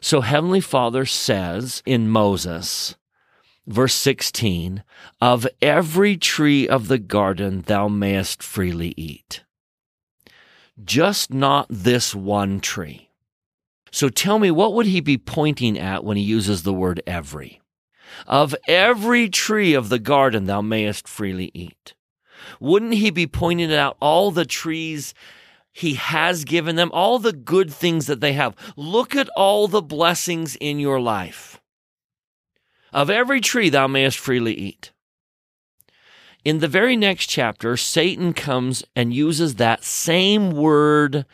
[0.02, 2.94] So Heavenly Father says in Moses,
[3.66, 4.82] verse 16,
[5.20, 9.42] of every tree of the garden thou mayest freely eat.
[10.82, 13.10] Just not this one tree.
[13.90, 17.60] So tell me, what would he be pointing at when he uses the word every?
[18.26, 21.94] Of every tree of the garden thou mayest freely eat.
[22.60, 25.14] Wouldn't he be pointing out all the trees
[25.72, 28.56] he has given them, all the good things that they have?
[28.76, 31.60] Look at all the blessings in your life.
[32.94, 34.92] Of every tree thou mayest freely eat.
[36.44, 41.26] In the very next chapter, Satan comes and uses that same word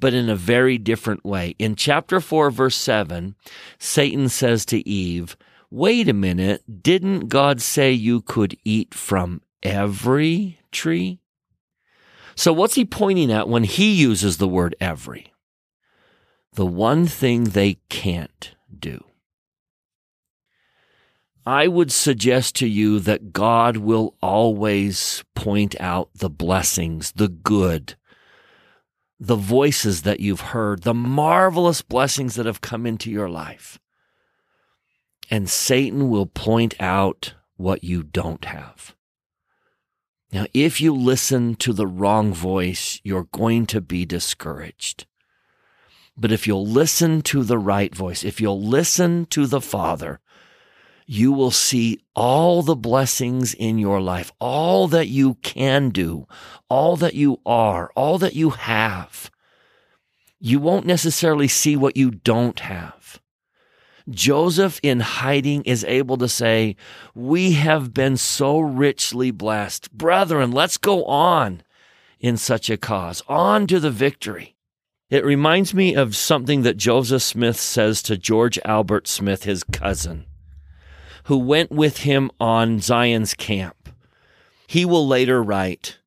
[0.00, 1.54] but in a very different way.
[1.58, 3.34] In chapter 4, verse 7,
[3.78, 5.36] Satan says to Eve,
[5.70, 11.20] Wait a minute, didn't God say you could eat from every tree?
[12.34, 15.32] So, what's he pointing at when he uses the word every?
[16.54, 19.04] The one thing they can't do.
[21.48, 27.96] I would suggest to you that God will always point out the blessings, the good,
[29.18, 33.78] the voices that you've heard, the marvelous blessings that have come into your life.
[35.30, 38.94] And Satan will point out what you don't have.
[40.30, 45.06] Now, if you listen to the wrong voice, you're going to be discouraged.
[46.14, 50.20] But if you'll listen to the right voice, if you'll listen to the Father,
[51.10, 56.26] you will see all the blessings in your life, all that you can do,
[56.68, 59.30] all that you are, all that you have.
[60.38, 63.22] You won't necessarily see what you don't have.
[64.10, 66.76] Joseph in hiding is able to say,
[67.14, 69.90] we have been so richly blessed.
[69.90, 71.62] Brethren, let's go on
[72.20, 74.56] in such a cause, on to the victory.
[75.08, 80.26] It reminds me of something that Joseph Smith says to George Albert Smith, his cousin
[81.28, 83.90] who went with him on Zion's camp.
[84.66, 85.98] He will later write,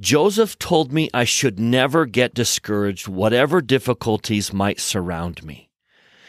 [0.00, 5.68] Joseph told me I should never get discouraged, whatever difficulties might surround me.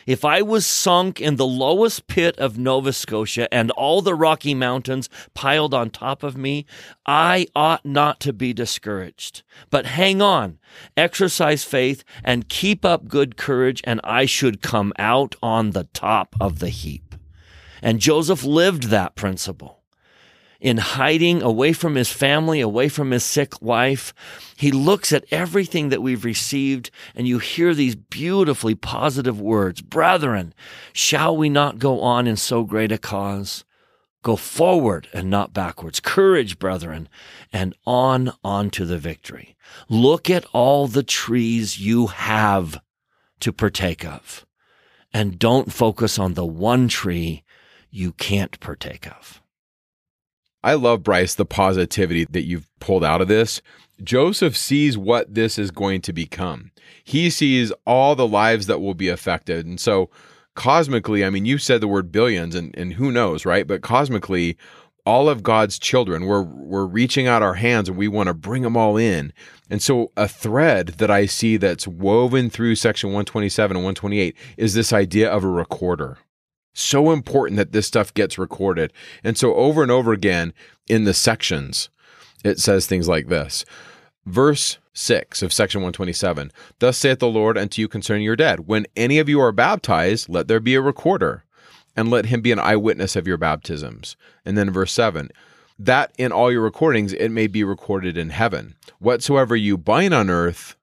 [0.06, 4.54] If I was sunk in the lowest pit of Nova Scotia and all the Rocky
[4.54, 6.66] Mountains piled on top of me,
[7.06, 9.44] I ought not to be discouraged.
[9.70, 10.60] But hang on,
[10.98, 16.36] exercise faith, and keep up good courage, and I should come out on the top
[16.42, 17.09] of the heap.
[17.82, 19.80] And Joseph lived that principle.
[20.60, 24.14] In hiding away from his family, away from his sick wife,
[24.58, 29.82] he looks at everything that we've received and you hear these beautifully positive words.
[29.82, 30.54] Brethren,
[30.92, 33.64] shall we not go on in so great a cause?
[34.22, 36.02] Go forward and not backwards.
[36.02, 37.08] Courage, brethren,
[37.54, 39.56] and on, on to the victory.
[39.88, 42.82] Look at all the trees you have
[43.40, 44.46] to partake of.
[45.14, 47.44] And don't focus on the one tree
[47.92, 49.42] you can't partake of.
[50.64, 53.62] I love, Bryce, the positivity that you've pulled out of this.
[54.04, 56.72] Joseph sees what this is going to become.
[57.04, 59.66] He sees all the lives that will be affected.
[59.66, 60.10] And so,
[60.56, 63.66] cosmically, I mean, you said the word billions, and, and who knows, right?
[63.66, 64.58] But cosmically,
[65.06, 68.64] all of God's children, we're, we're reaching out our hands and we want to bring
[68.64, 69.34] them all in.
[69.70, 74.74] And so, a thread that I see that's woven through section 127 and 128 is
[74.74, 76.18] this idea of a recorder.
[76.80, 78.94] So important that this stuff gets recorded.
[79.24, 80.54] And so over and over again
[80.88, 81.90] in the sections,
[82.44, 83.66] it says things like this.
[84.26, 88.86] Verse 6 of section 127 Thus saith the Lord unto you concerning your dead, when
[88.96, 91.44] any of you are baptized, let there be a recorder,
[91.96, 94.16] and let him be an eyewitness of your baptisms.
[94.46, 95.30] And then verse 7
[95.78, 98.76] That in all your recordings it may be recorded in heaven.
[99.00, 100.76] Whatsoever you bind on earth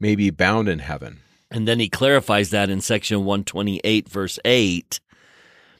[0.00, 1.20] may be bound in heaven.
[1.50, 5.00] And then he clarifies that in section 128, verse 8.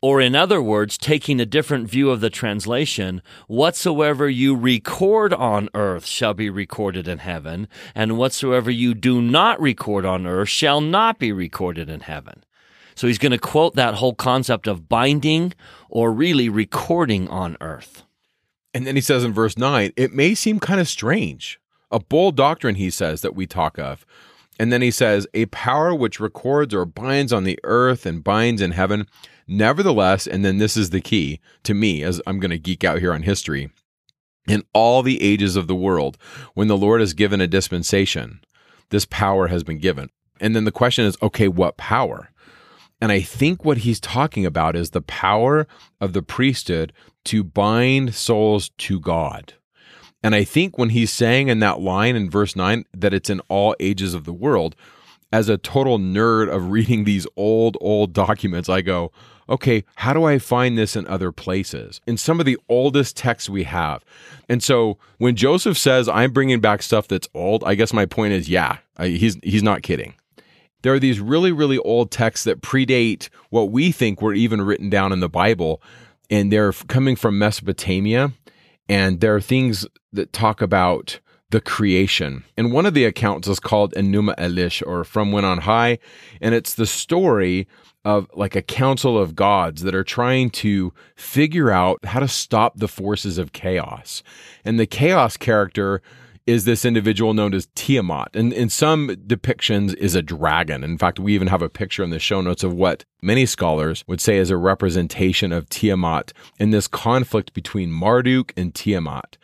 [0.03, 5.69] Or, in other words, taking a different view of the translation, whatsoever you record on
[5.75, 10.81] earth shall be recorded in heaven, and whatsoever you do not record on earth shall
[10.81, 12.45] not be recorded in heaven.
[12.95, 15.53] So he's going to quote that whole concept of binding
[15.89, 18.05] or really recording on earth.
[18.73, 21.59] And then he says in verse 9, it may seem kind of strange.
[21.91, 24.05] A bold doctrine, he says, that we talk of
[24.59, 28.63] And then he says, a power which records or binds on the earth and binds
[28.63, 29.07] in heaven.
[29.47, 32.99] Nevertheless, and then this is the key to me as I'm going to geek out
[32.99, 33.71] here on history.
[34.49, 36.17] In all the ages of the world,
[36.55, 38.41] when the Lord has given a dispensation,
[38.91, 40.11] this power has been given.
[40.41, 42.31] And then the question is, okay, what power?
[43.01, 45.67] And I think what he's talking about is the power
[46.01, 46.93] of the priesthood
[47.27, 49.55] to bind souls to God.
[50.27, 53.39] And I think when he's saying in that line in verse 9 that it's in
[53.49, 54.75] all ages of the world,
[55.33, 59.13] as a total nerd of reading these old, old documents, I go,
[59.49, 62.01] okay, how do I find this in other places?
[62.09, 64.05] In some of the oldest texts we have.
[64.49, 68.33] And so when Joseph says, I'm bringing back stuff that's old, I guess my point
[68.33, 70.15] is, yeah, he's, he's not kidding.
[70.83, 74.91] There are these really, really old texts that predate what we think were even written
[74.91, 75.81] down in the Bible,
[76.29, 78.33] and they're coming from Mesopotamia.
[78.89, 81.21] And there are things that talk about
[81.51, 82.45] the creation.
[82.57, 85.99] And one of the accounts is called Enuma Elish, or From When on High.
[86.41, 87.69] And it's the story
[88.05, 92.77] of like a council of gods that are trying to figure out how to stop
[92.77, 94.23] the forces of chaos.
[94.65, 96.03] And the chaos character
[96.47, 98.35] is this individual known as Tiamat.
[98.35, 100.85] And in some depictions is a dragon.
[100.85, 104.05] In fact, we even have a picture in the show notes of what many scholars
[104.07, 109.37] would say is a representation of Tiamat in this conflict between Marduk and Tiamat.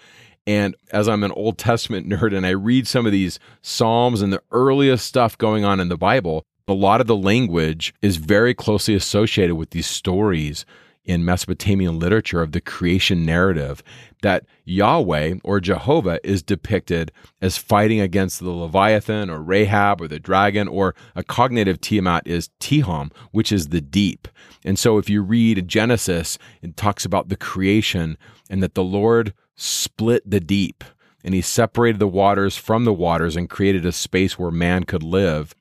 [0.47, 4.33] And as I'm an Old Testament nerd and I read some of these Psalms and
[4.33, 8.55] the earliest stuff going on in the Bible, a lot of the language is very
[8.55, 10.65] closely associated with these stories
[11.05, 13.83] in Mesopotamian literature of the creation narrative
[14.23, 20.21] that Yahweh or Jehovah is depicted as fighting against the Leviathan or Rahab or the
[20.21, 24.29] dragon, or a cognative Tiamat is Tehom, which is the deep.
[24.65, 28.17] And so if you read Genesis, it talks about the creation
[28.49, 30.85] and that the Lord split the deep
[31.25, 35.03] and he separated the waters from the waters and created a space where man could
[35.03, 35.55] live.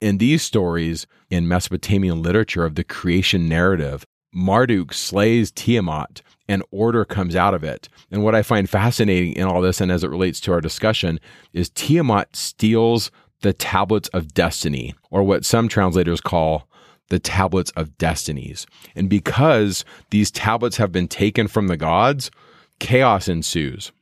[0.00, 4.04] In these stories in Mesopotamian literature of the creation narrative,
[4.34, 7.88] Marduk slays Tiamat and order comes out of it.
[8.10, 11.20] And what I find fascinating in all this, and as it relates to our discussion,
[11.52, 13.10] is Tiamat steals
[13.42, 16.68] the tablets of destiny, or what some translators call
[17.08, 18.66] the tablets of destinies.
[18.94, 22.30] And because these tablets have been taken from the gods,
[22.78, 23.92] chaos ensues.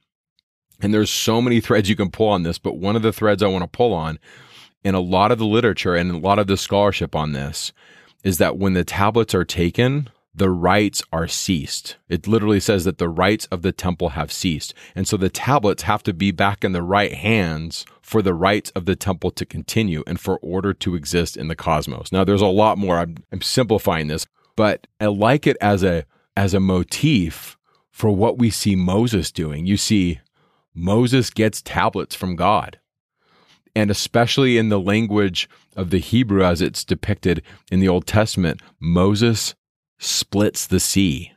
[0.80, 3.42] And there's so many threads you can pull on this, but one of the threads
[3.42, 4.18] I want to pull on
[4.84, 7.72] in a lot of the literature and a lot of the scholarship on this
[8.22, 11.96] is that when the tablets are taken, the rites are ceased.
[12.08, 14.74] It literally says that the rites of the temple have ceased.
[14.94, 18.70] And so the tablets have to be back in the right hands for the rites
[18.70, 22.12] of the temple to continue and for order to exist in the cosmos.
[22.12, 22.98] Now there's a lot more.
[22.98, 24.26] I'm, I'm simplifying this,
[24.56, 26.04] but I like it as a
[26.36, 27.58] as a motif
[27.90, 29.66] for what we see Moses doing.
[29.66, 30.20] You see
[30.74, 32.78] Moses gets tablets from God.
[33.74, 38.60] And especially in the language of the Hebrew as it's depicted in the Old Testament,
[38.80, 39.54] Moses
[40.00, 41.32] splits the sea,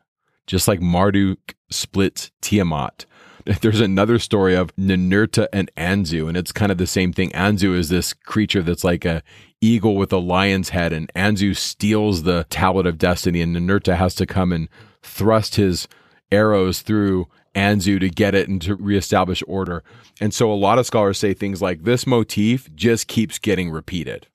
[0.48, 3.06] just like Marduk splits Tiamat.
[3.62, 7.30] There's another story of Ninurta and Anzu, and it's kind of the same thing.
[7.32, 9.22] Anzu is this creature that's like a
[9.62, 14.16] eagle with a lion's head, and Anzu steals the tablet of destiny, and Ninurta has
[14.16, 14.70] to come and
[15.02, 15.88] thrust his
[16.32, 19.84] arrows through Anzu to get it and to reestablish order.
[20.22, 24.28] And so a lot of scholars say things like this motif just keeps getting repeated.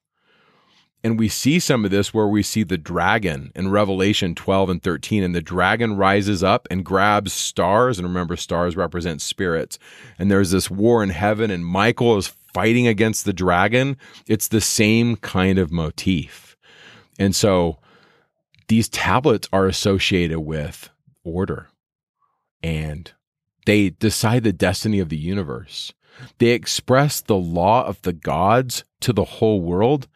[1.04, 4.82] And we see some of this where we see the dragon in Revelation 12 and
[4.82, 5.22] 13.
[5.22, 7.98] And the dragon rises up and grabs stars.
[7.98, 9.78] And remember, stars represent spirits.
[10.18, 13.96] And there's this war in heaven, and Michael is fighting against the dragon.
[14.26, 16.56] It's the same kind of motif.
[17.18, 17.78] And so
[18.68, 20.90] these tablets are associated with
[21.24, 21.68] order
[22.62, 23.12] and
[23.66, 25.92] they decide the destiny of the universe.
[26.38, 30.08] They express the law of the gods to the whole world,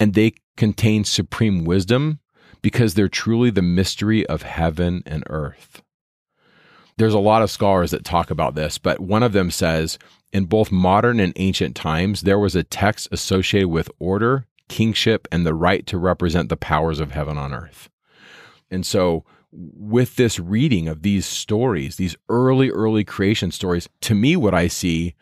[0.00, 2.20] and they contain supreme wisdom
[2.62, 5.82] because they're truly the mystery of heaven and earth.
[6.96, 9.98] There's a lot of scholars that talk about this, but one of them says
[10.32, 15.46] in both modern and ancient times, there was a text associated with order, kingship, and
[15.46, 17.88] the right to represent the powers of heaven on earth.
[18.70, 24.36] And so, with this reading of these stories, these early, early creation stories, to me,
[24.36, 25.14] what I see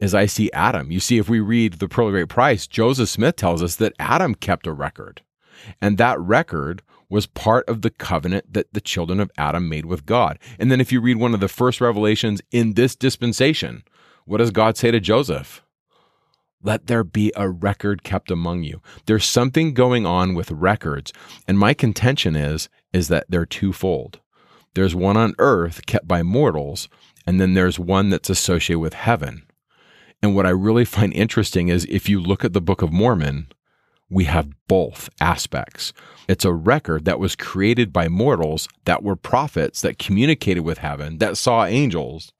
[0.00, 0.90] is I see Adam.
[0.90, 3.94] You see, if we read the Pearl of Great Price, Joseph Smith tells us that
[3.98, 5.22] Adam kept a record.
[5.80, 10.06] And that record was part of the covenant that the children of Adam made with
[10.06, 10.38] God.
[10.58, 13.82] And then if you read one of the first revelations in this dispensation,
[14.24, 15.62] what does God say to Joseph?
[16.62, 18.80] Let there be a record kept among you.
[19.06, 21.12] There's something going on with records.
[21.48, 24.20] And my contention is, is that they're twofold.
[24.74, 26.88] There's one on earth kept by mortals,
[27.26, 29.46] and then there's one that's associated with heaven.
[30.22, 33.48] And what I really find interesting is if you look at the Book of Mormon,
[34.10, 35.92] we have both aspects.
[36.28, 41.18] It's a record that was created by mortals that were prophets that communicated with heaven,
[41.18, 42.32] that saw angels.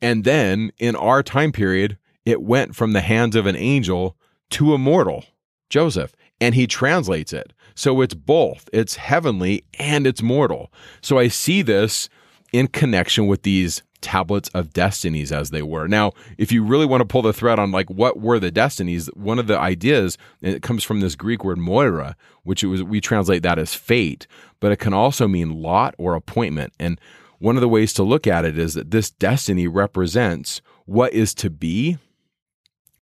[0.00, 4.16] And then in our time period, it went from the hands of an angel
[4.50, 5.24] to a mortal,
[5.70, 7.52] Joseph, and he translates it.
[7.74, 10.72] So it's both, it's heavenly and it's mortal.
[11.00, 12.08] So I see this
[12.52, 15.88] in connection with these tablets of destinies as they were.
[15.88, 19.06] Now, if you really want to pull the thread on like what were the destinies,
[19.14, 22.82] one of the ideas, and it comes from this Greek word moira, which it was
[22.82, 24.26] we translate that as fate,
[24.60, 26.74] but it can also mean lot or appointment.
[26.78, 27.00] And
[27.38, 31.34] one of the ways to look at it is that this destiny represents what is
[31.34, 31.98] to be.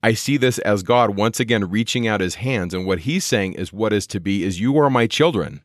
[0.02, 3.54] I see this as God once again reaching out his hands, and what he's saying
[3.54, 5.62] is what is to be is you are my children.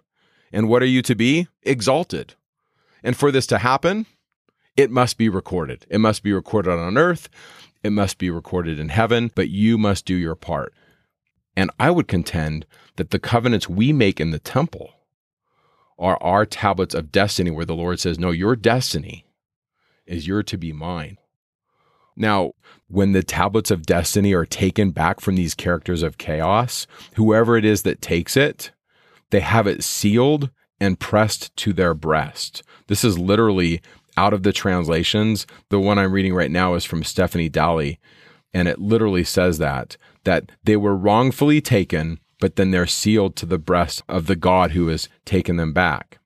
[0.53, 1.49] And what are you to be?
[1.63, 2.35] Exalted.
[3.05, 4.07] And for this to happen,
[4.77, 5.87] it must be recorded.
[5.91, 7.29] It must be recorded on earth.
[7.85, 10.73] It must be recorded in heaven, but you must do your part.
[11.55, 14.95] And I would contend that the covenants we make in the temple
[15.99, 19.27] are our tablets of destiny where the Lord says, No, your destiny
[20.07, 21.19] is you're to be mine.
[22.17, 22.53] Now,
[22.89, 26.87] when the tablets of destiny are taken back from these characters of chaos,
[27.17, 28.73] whoever it is that takes it,
[29.31, 30.51] they have it sealed
[30.85, 32.63] and pressed to their breast.
[32.89, 33.81] This is literally
[34.17, 35.47] out of the translations.
[35.71, 37.99] The one I'm reading right now is from Stephanie Dalley,
[38.53, 43.47] and it literally says that that they were wrongfully taken, but then they're sealed to
[43.47, 46.19] the breast of the God who has taken them back.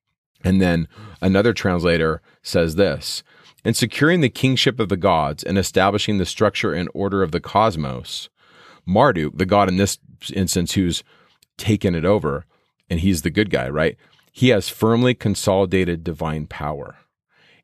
[0.45, 0.87] And then
[1.21, 3.23] another translator says this
[3.65, 7.41] in securing the kingship of the gods and establishing the structure and order of the
[7.41, 8.29] cosmos,
[8.87, 9.99] Marduk, the god in this
[10.33, 11.03] instance who's
[11.57, 12.45] taken it over,
[12.89, 13.97] and he's the good guy, right?
[14.33, 16.97] He has firmly consolidated divine power.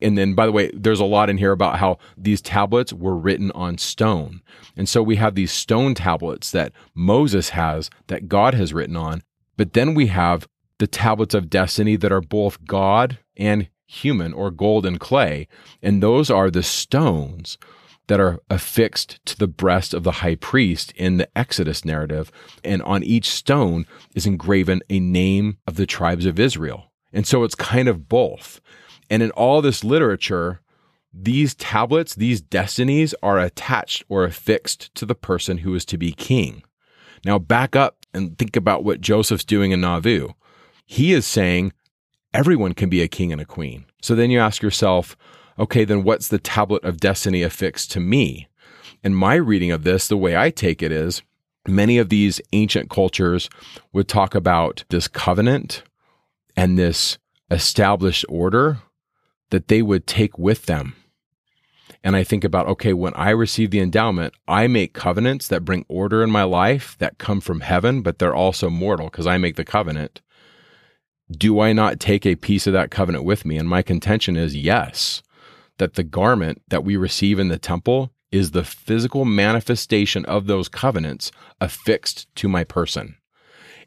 [0.00, 3.16] And then, by the way, there's a lot in here about how these tablets were
[3.16, 4.42] written on stone.
[4.76, 9.22] And so we have these stone tablets that Moses has that God has written on.
[9.56, 10.48] But then we have
[10.78, 15.48] the tablets of destiny that are both God and human or gold and clay.
[15.80, 17.56] And those are the stones
[18.06, 22.30] that are affixed to the breast of the high priest in the Exodus narrative.
[22.62, 26.92] And on each stone is engraven a name of the tribes of Israel.
[27.12, 28.60] And so it's kind of both.
[29.08, 30.60] And in all this literature,
[31.12, 36.12] these tablets, these destinies are attached or affixed to the person who is to be
[36.12, 36.62] king.
[37.24, 40.30] Now, back up and think about what Joseph's doing in Nauvoo.
[40.84, 41.72] He is saying
[42.34, 43.86] everyone can be a king and a queen.
[44.02, 45.16] So then you ask yourself,
[45.58, 48.48] okay, then what's the tablet of destiny affixed to me?
[49.02, 51.22] And my reading of this, the way I take it is
[51.66, 53.48] many of these ancient cultures
[53.92, 55.82] would talk about this covenant
[56.56, 57.18] and this
[57.50, 58.78] established order
[59.50, 60.94] that they would take with them.
[62.02, 65.86] And I think about, okay, when I receive the endowment, I make covenants that bring
[65.88, 69.56] order in my life that come from heaven, but they're also mortal because I make
[69.56, 70.20] the covenant.
[71.30, 73.56] Do I not take a piece of that covenant with me?
[73.56, 75.22] And my contention is yes,
[75.78, 80.68] that the garment that we receive in the temple is the physical manifestation of those
[80.68, 83.16] covenants affixed to my person.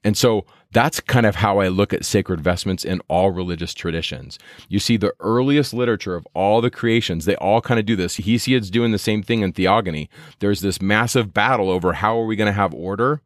[0.03, 4.37] And so that's kind of how I look at sacred vestments in all religious traditions.
[4.69, 8.17] You see, the earliest literature of all the creations, they all kind of do this.
[8.17, 10.09] Hesiod's doing the same thing in Theogony.
[10.39, 13.21] There's this massive battle over how are we going to have order,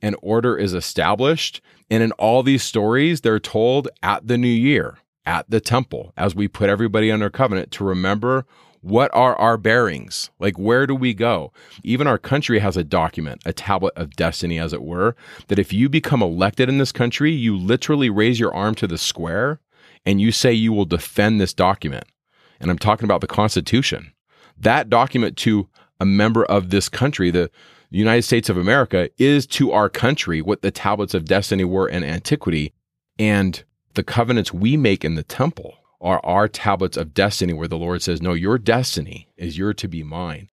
[0.00, 1.60] and order is established.
[1.90, 6.34] And in all these stories, they're told at the new year, at the temple, as
[6.34, 8.46] we put everybody under covenant to remember
[8.82, 10.30] what are our bearings?
[10.40, 11.52] Like, where do we go?
[11.84, 15.14] Even our country has a document, a tablet of destiny, as it were,
[15.46, 18.98] that if you become elected in this country, you literally raise your arm to the
[18.98, 19.60] square
[20.04, 22.04] and you say you will defend this document.
[22.58, 24.12] And I'm talking about the Constitution.
[24.58, 25.68] That document to
[26.00, 27.50] a member of this country, the
[27.90, 32.02] United States of America, is to our country what the tablets of destiny were in
[32.02, 32.72] antiquity.
[33.16, 33.62] And
[33.94, 38.02] the covenants we make in the temple are our tablets of destiny where the Lord
[38.02, 40.48] says, No, your destiny is your to be mine.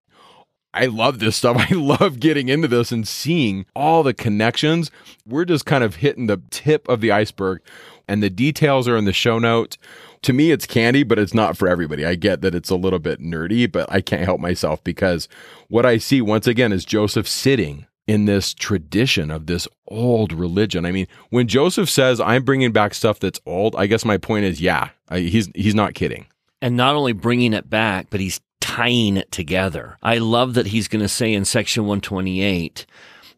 [0.74, 1.58] I love this stuff.
[1.72, 4.92] I love getting into this and seeing all the connections.
[5.26, 7.62] We're just kind of hitting the tip of the iceberg,
[8.08, 9.78] and the details are in the show notes.
[10.24, 12.06] To me, it's candy, but it's not for everybody.
[12.06, 15.30] I get that it's a little bit nerdy, but I can't help myself because
[15.70, 20.84] what I see once again is Joseph sitting in this tradition of this old religion.
[20.84, 24.46] I mean, when Joseph says, I'm bringing back stuff that's old, I guess my point
[24.46, 26.26] is, yeah, he's, he's not kidding.
[26.60, 30.00] And not only bringing it back, but he's tying it together.
[30.02, 32.88] I love that he's going to say in section 128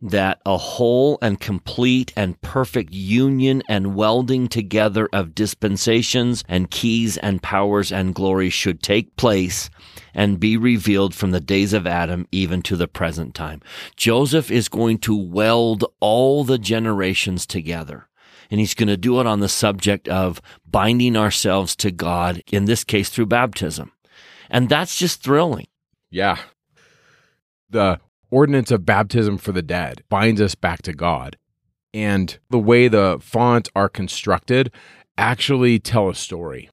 [0.03, 7.17] that a whole and complete and perfect union and welding together of dispensations and keys
[7.17, 9.69] and powers and glory should take place
[10.13, 13.61] and be revealed from the days of Adam even to the present time.
[13.95, 18.07] Joseph is going to weld all the generations together.
[18.49, 22.65] And he's going to do it on the subject of binding ourselves to God, in
[22.65, 23.93] this case through baptism.
[24.49, 25.67] And that's just thrilling.
[26.09, 26.37] Yeah.
[27.69, 31.37] The ordinance of baptism for the dead binds us back to God.
[31.93, 34.71] And the way the fonts are constructed
[35.17, 36.69] actually tell a story.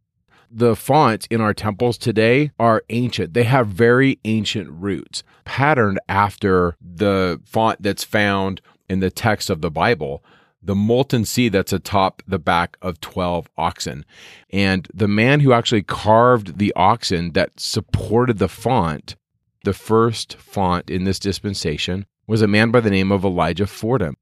[0.51, 3.34] The fonts in our temples today are ancient.
[3.34, 9.61] They have very ancient roots, patterned after the font that's found in the text of
[9.61, 10.24] the Bible
[10.62, 14.05] the molten sea that's atop the back of 12 oxen.
[14.51, 19.16] And the man who actually carved the oxen that supported the font,
[19.64, 24.16] the first font in this dispensation, was a man by the name of Elijah Fordham.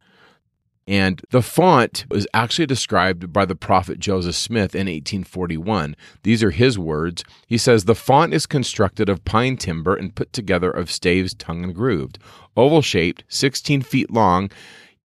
[0.86, 5.96] And the font was actually described by the prophet Joseph Smith in 1841.
[6.22, 7.24] These are his words.
[7.46, 11.64] He says, The font is constructed of pine timber and put together of staves tongue
[11.64, 12.18] and grooved,
[12.56, 14.48] oval shaped, 16 feet long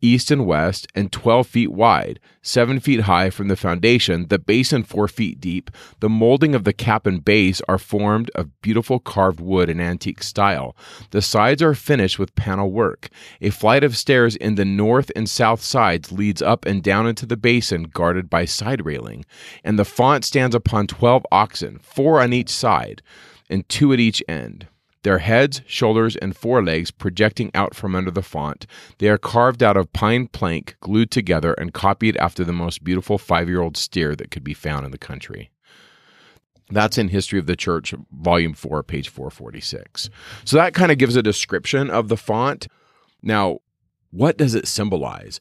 [0.01, 4.83] east and west, and 12 feet wide, 7 feet high from the foundation, the basin
[4.83, 5.71] 4 feet deep.
[5.99, 10.23] The molding of the cap and base are formed of beautiful carved wood in antique
[10.23, 10.75] style.
[11.11, 13.09] The sides are finished with panel work.
[13.41, 17.25] A flight of stairs in the north and south sides leads up and down into
[17.25, 19.25] the basin, guarded by side railing.
[19.63, 23.01] And the font stands upon 12 oxen, four on each side,
[23.49, 24.67] and two at each end
[25.03, 28.67] their heads, shoulders, and forelegs projecting out from under the font.
[28.99, 33.17] They are carved out of pine plank, glued together, and copied after the most beautiful
[33.17, 35.49] five year old steer that could be found in the country.
[36.69, 40.09] That's in History of the Church, Volume 4, page 446.
[40.45, 42.67] So that kind of gives a description of the font.
[43.21, 43.59] Now,
[44.11, 45.39] what does it symbolize?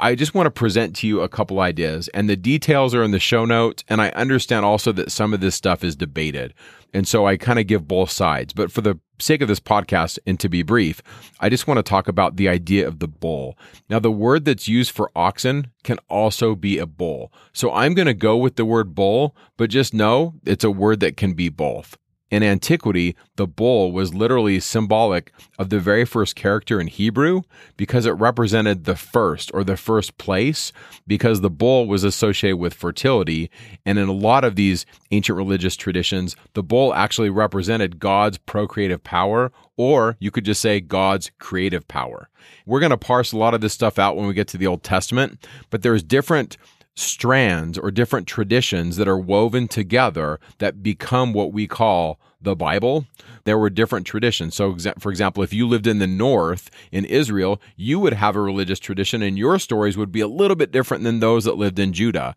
[0.00, 3.10] I just want to present to you a couple ideas, and the details are in
[3.10, 3.82] the show notes.
[3.88, 6.54] And I understand also that some of this stuff is debated.
[6.94, 8.52] And so I kind of give both sides.
[8.52, 11.02] But for the sake of this podcast and to be brief,
[11.40, 13.58] I just want to talk about the idea of the bull.
[13.88, 17.32] Now, the word that's used for oxen can also be a bull.
[17.52, 21.00] So I'm going to go with the word bull, but just know it's a word
[21.00, 21.96] that can be both.
[22.30, 27.42] In antiquity, the bull was literally symbolic of the very first character in Hebrew
[27.78, 30.70] because it represented the first or the first place,
[31.06, 33.50] because the bull was associated with fertility.
[33.86, 39.02] And in a lot of these ancient religious traditions, the bull actually represented God's procreative
[39.02, 42.28] power, or you could just say God's creative power.
[42.66, 44.66] We're going to parse a lot of this stuff out when we get to the
[44.66, 46.58] Old Testament, but there's different
[46.98, 53.06] strands or different traditions that are woven together that become what we call the Bible.
[53.44, 54.54] There were different traditions.
[54.54, 58.40] So, for example, if you lived in the north in Israel, you would have a
[58.40, 61.78] religious tradition, and your stories would be a little bit different than those that lived
[61.78, 62.36] in Judah.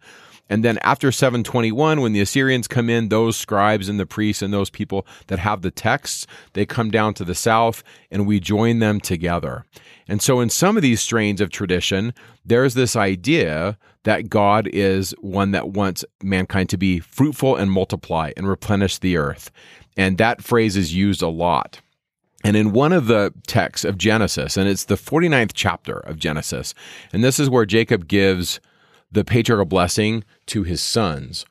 [0.50, 4.54] And then after 721, when the Assyrians come in, those scribes and the priests and
[4.54, 8.80] those people that have the texts, they come down to the south and we join
[8.80, 9.64] them together.
[10.10, 15.14] And so in some of these strains of tradition, there's this idea that God is
[15.20, 19.52] one that wants mankind to be fruitful and multiply and replenish the earth.
[19.98, 21.82] And that phrase is used a lot.
[22.44, 26.74] And in one of the texts of Genesis, and it's the 49th chapter of Genesis,
[27.14, 28.60] and this is where Jacob gives
[29.12, 31.46] the patriarchal blessing to his sons.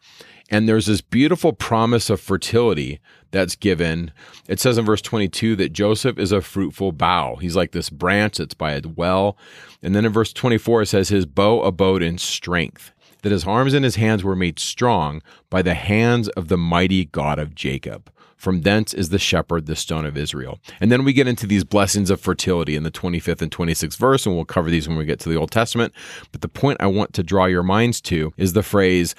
[0.51, 4.11] And there's this beautiful promise of fertility that's given.
[4.49, 7.37] It says in verse 22 that Joseph is a fruitful bough.
[7.37, 9.39] He's like this branch that's by a well.
[9.83, 12.93] And then in verse 24, it says, His bow abode in strength,
[13.23, 17.05] that his arms and his hands were made strong by the hands of the mighty
[17.05, 18.11] God of Jacob.
[18.37, 20.61] From thence is the shepherd, the stone of Israel.
[20.81, 24.25] And then we get into these blessings of fertility in the 25th and 26th verse,
[24.25, 25.93] and we'll cover these when we get to the Old Testament.
[26.33, 29.15] But the point I want to draw your minds to is the phrase,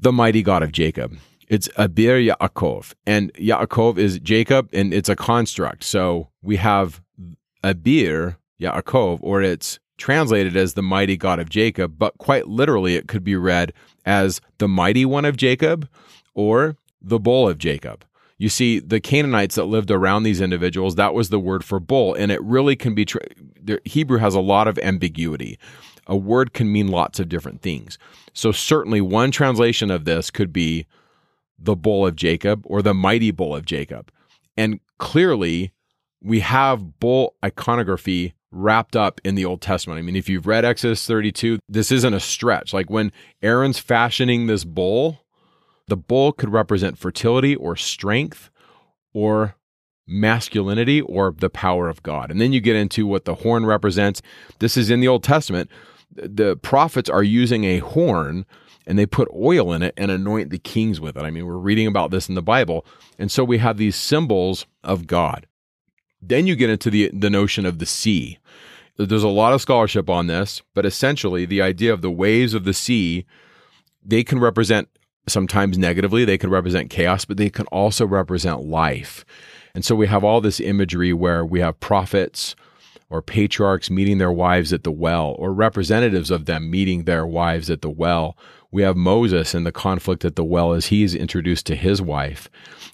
[0.00, 1.16] the mighty God of Jacob.
[1.48, 2.94] It's Abir Yaakov.
[3.06, 5.84] And Yaakov is Jacob, and it's a construct.
[5.84, 7.02] So we have
[7.62, 13.08] Abir Yaakov, or it's translated as the mighty God of Jacob, but quite literally it
[13.08, 13.72] could be read
[14.06, 15.88] as the mighty one of Jacob
[16.34, 18.04] or the bull of Jacob.
[18.38, 22.14] You see, the Canaanites that lived around these individuals, that was the word for bull.
[22.14, 23.20] And it really can be, tra-
[23.84, 25.58] Hebrew has a lot of ambiguity
[26.10, 27.96] a word can mean lots of different things.
[28.34, 30.86] So, certainly, one translation of this could be
[31.58, 34.10] the bull of Jacob or the mighty bull of Jacob.
[34.56, 35.72] And clearly,
[36.20, 39.98] we have bull iconography wrapped up in the Old Testament.
[39.98, 42.74] I mean, if you've read Exodus 32, this isn't a stretch.
[42.74, 45.24] Like when Aaron's fashioning this bull,
[45.86, 48.50] the bull could represent fertility or strength
[49.12, 49.54] or
[50.08, 52.32] masculinity or the power of God.
[52.32, 54.20] And then you get into what the horn represents.
[54.58, 55.70] This is in the Old Testament
[56.12, 58.46] the prophets are using a horn
[58.86, 61.22] and they put oil in it and anoint the kings with it.
[61.22, 62.84] I mean, we're reading about this in the Bible.
[63.18, 65.46] And so we have these symbols of God.
[66.20, 68.38] Then you get into the, the notion of the sea.
[68.96, 72.64] There's a lot of scholarship on this, but essentially the idea of the waves of
[72.64, 73.24] the sea,
[74.04, 74.88] they can represent
[75.26, 79.24] sometimes negatively, they can represent chaos, but they can also represent life.
[79.74, 82.56] And so we have all this imagery where we have prophets
[83.10, 87.68] or patriarchs meeting their wives at the well, or representatives of them meeting their wives
[87.68, 88.38] at the well.
[88.70, 92.48] We have Moses and the conflict at the well as he's introduced to his wife.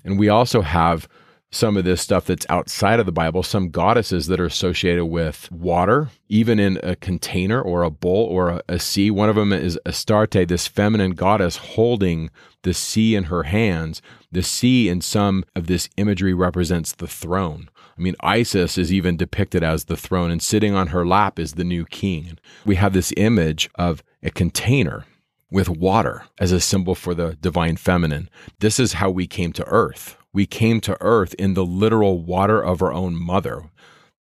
[0.04, 1.06] And we also have
[1.50, 5.50] some of this stuff that's outside of the Bible, some goddesses that are associated with
[5.52, 9.10] water, even in a container or a bowl or a, a, sea.
[9.10, 12.30] One of them is Astarte, this feminine goddess holding
[12.62, 14.02] the sea in her hands.
[14.32, 17.68] The sea in some of this imagery represents the throne.
[17.98, 21.54] I mean, Isis is even depicted as the throne, and sitting on her lap is
[21.54, 22.38] the new king.
[22.64, 25.04] We have this image of a container
[25.50, 28.28] with water as a symbol for the divine feminine.
[28.58, 30.16] This is how we came to earth.
[30.32, 33.70] We came to earth in the literal water of our own mother,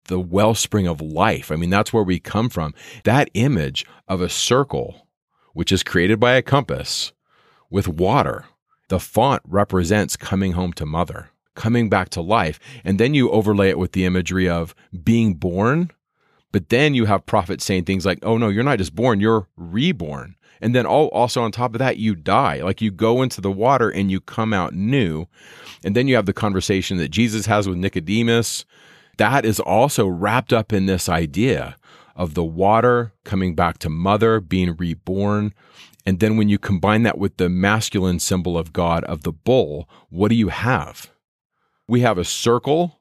[0.06, 1.52] the wellspring of life.
[1.52, 2.76] I mean, that's where we come from.
[3.06, 5.08] That image of a circle,
[5.54, 7.14] which is created by a compass
[7.72, 8.46] with water,
[8.90, 12.60] the font represents coming home to mother coming back to life.
[12.84, 14.74] And then you overlay it with the imagery of
[15.04, 15.92] being born.
[16.52, 19.48] But then you have prophets saying things like, oh no, you're not just born, you're
[19.58, 20.36] reborn.
[20.62, 22.62] And then also on top of that, you die.
[22.62, 25.26] Like you go into the water and you come out new.
[25.84, 28.64] And then you have the conversation that Jesus has with Nicodemus.
[29.18, 31.76] That is also wrapped up in this idea
[32.16, 35.54] of the water coming back to mother, being reborn.
[36.06, 39.90] And then when you combine that with the masculine symbol of God of the bull,
[40.10, 41.12] what do you have?
[41.88, 43.00] We have a circle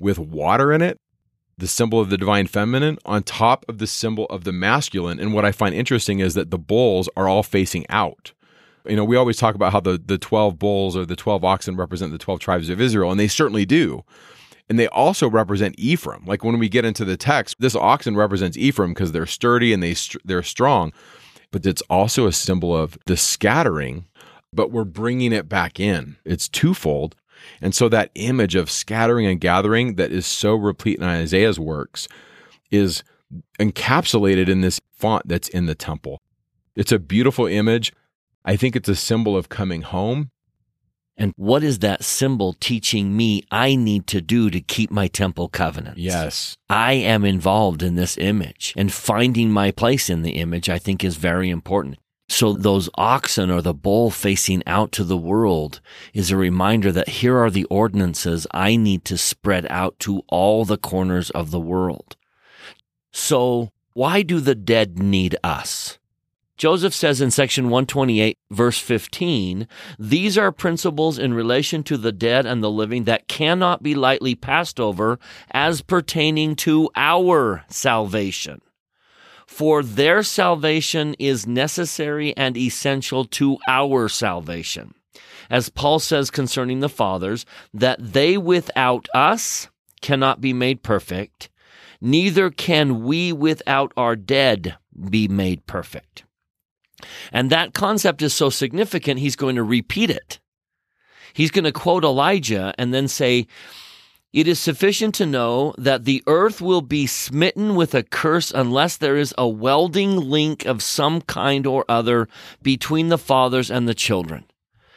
[0.00, 0.98] with water in it,
[1.56, 5.18] the symbol of the divine feminine, on top of the symbol of the masculine.
[5.18, 8.32] And what I find interesting is that the bulls are all facing out.
[8.86, 11.76] You know, we always talk about how the, the 12 bulls or the 12 oxen
[11.76, 14.04] represent the 12 tribes of Israel, and they certainly do.
[14.68, 16.24] And they also represent Ephraim.
[16.26, 19.82] Like when we get into the text, this oxen represents Ephraim because they're sturdy and
[19.82, 19.94] they
[20.24, 20.92] they're strong.
[21.50, 24.06] But it's also a symbol of the scattering,
[24.52, 26.16] but we're bringing it back in.
[26.24, 27.16] It's twofold.
[27.60, 32.08] And so that image of scattering and gathering that is so replete in Isaiah's works
[32.70, 33.02] is
[33.58, 36.20] encapsulated in this font that's in the temple.
[36.74, 37.92] It's a beautiful image.
[38.44, 40.30] I think it's a symbol of coming home.
[41.16, 45.48] And what is that symbol teaching me I need to do to keep my temple
[45.48, 45.98] covenant?
[45.98, 46.56] Yes.
[46.70, 51.02] I am involved in this image and finding my place in the image, I think
[51.02, 51.98] is very important.
[52.28, 55.80] So those oxen or the bull facing out to the world
[56.12, 60.64] is a reminder that here are the ordinances I need to spread out to all
[60.64, 62.16] the corners of the world.
[63.12, 65.98] So why do the dead need us?
[66.58, 69.68] Joseph says in section 128, verse 15,
[69.98, 74.34] these are principles in relation to the dead and the living that cannot be lightly
[74.34, 75.20] passed over
[75.52, 78.60] as pertaining to our salvation
[79.48, 84.94] for their salvation is necessary and essential to our salvation.
[85.48, 89.68] As Paul says concerning the fathers, that they without us
[90.02, 91.48] cannot be made perfect,
[91.98, 94.76] neither can we without our dead
[95.10, 96.24] be made perfect.
[97.32, 100.40] And that concept is so significant, he's going to repeat it.
[101.32, 103.46] He's going to quote Elijah and then say,
[104.32, 108.96] it is sufficient to know that the earth will be smitten with a curse unless
[108.96, 112.28] there is a welding link of some kind or other
[112.62, 114.44] between the fathers and the children.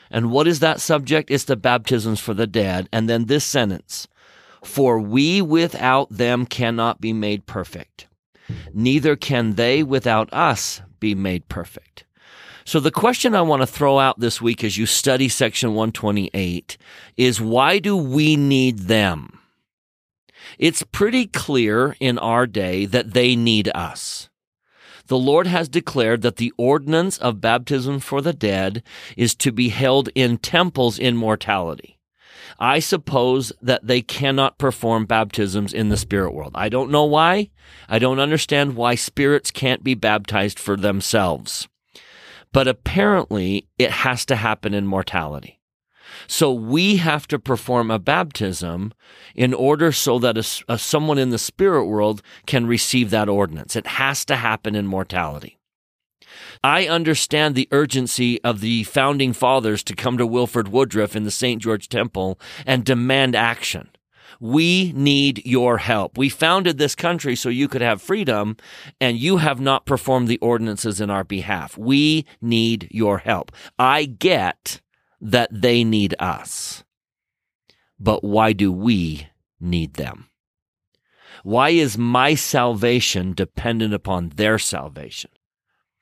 [0.10, 1.32] And what is that subject?
[1.32, 2.90] It's the baptisms for the dead.
[2.92, 4.10] And then this sentence
[4.64, 8.08] For we without them cannot be made perfect,
[8.74, 12.04] neither can they without us be made perfect.
[12.66, 16.78] So the question I want to throw out this week as you study section 128
[17.18, 19.39] is why do we need them?
[20.59, 24.30] It's pretty clear in our day that they need us.
[25.07, 28.84] The Lord has declared that the ordinance of baptism for the dead
[29.18, 31.97] is to be held in temples in mortality.
[32.59, 36.51] I suppose that they cannot perform baptisms in the spirit world.
[36.55, 37.49] I don't know why.
[37.89, 41.68] I don't understand why spirits can't be baptized for themselves.
[42.54, 45.60] But apparently it has to happen in mortality.
[46.28, 48.93] So we have to perform a baptism
[49.36, 53.76] in order so that a, a, someone in the spirit world can receive that ordinance.
[53.76, 55.58] It has to happen in mortality.
[56.64, 61.32] I understand the urgency of the founding fathers to come to Wilford Woodruff in the
[61.32, 61.62] St.
[61.62, 63.89] George Temple and demand action.
[64.44, 66.18] We need your help.
[66.18, 68.58] We founded this country so you could have freedom,
[69.00, 71.78] and you have not performed the ordinances in our behalf.
[71.78, 73.52] We need your help.
[73.78, 74.82] I get
[75.22, 76.84] that they need us,
[78.00, 79.28] but why do we
[79.60, 80.28] need them?
[81.44, 85.30] Why is my salvation dependent upon their salvation?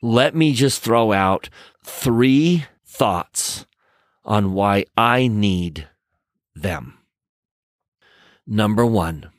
[0.01, 1.49] Let me just throw out
[1.83, 3.65] three thoughts
[4.23, 5.89] on why I need
[6.55, 6.98] them.
[8.51, 9.29] Number one,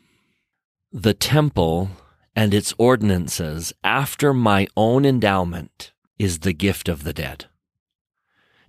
[0.92, 1.90] the temple
[2.36, 7.46] and its ordinances after my own endowment is the gift of the dead.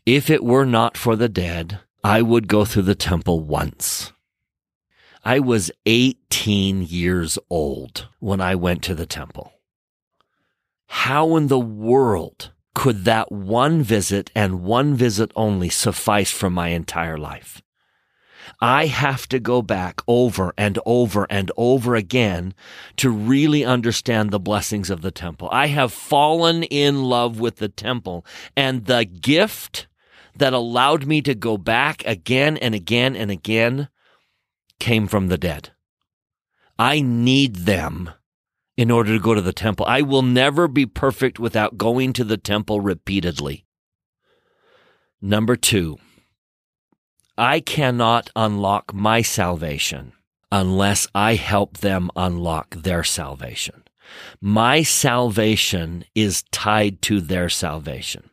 [0.04, 4.14] If it were not for the dead, I would go through the temple once.
[5.24, 9.54] I was 18 years old when I went to the temple.
[10.88, 16.70] How in the world could that one visit and one visit only suffice for my
[16.70, 17.62] entire life?
[18.60, 22.54] I have to go back over and over and over again
[22.98, 25.50] to really understand the blessings of the temple.
[25.52, 28.26] I have fallen in love with the temple
[28.56, 29.88] and the gift
[30.36, 33.90] that allowed me to go back again and again and again
[34.80, 35.72] came from the dead.
[36.78, 38.10] I need them
[38.78, 39.86] in order to go to the temple.
[39.86, 43.66] I will never be perfect without going to the temple repeatedly.
[45.22, 46.00] Number two,
[47.42, 50.14] I cannot unlock my salvation
[50.52, 53.82] unless I help them unlock their salvation.
[54.40, 58.30] My salvation is tied to their salvation.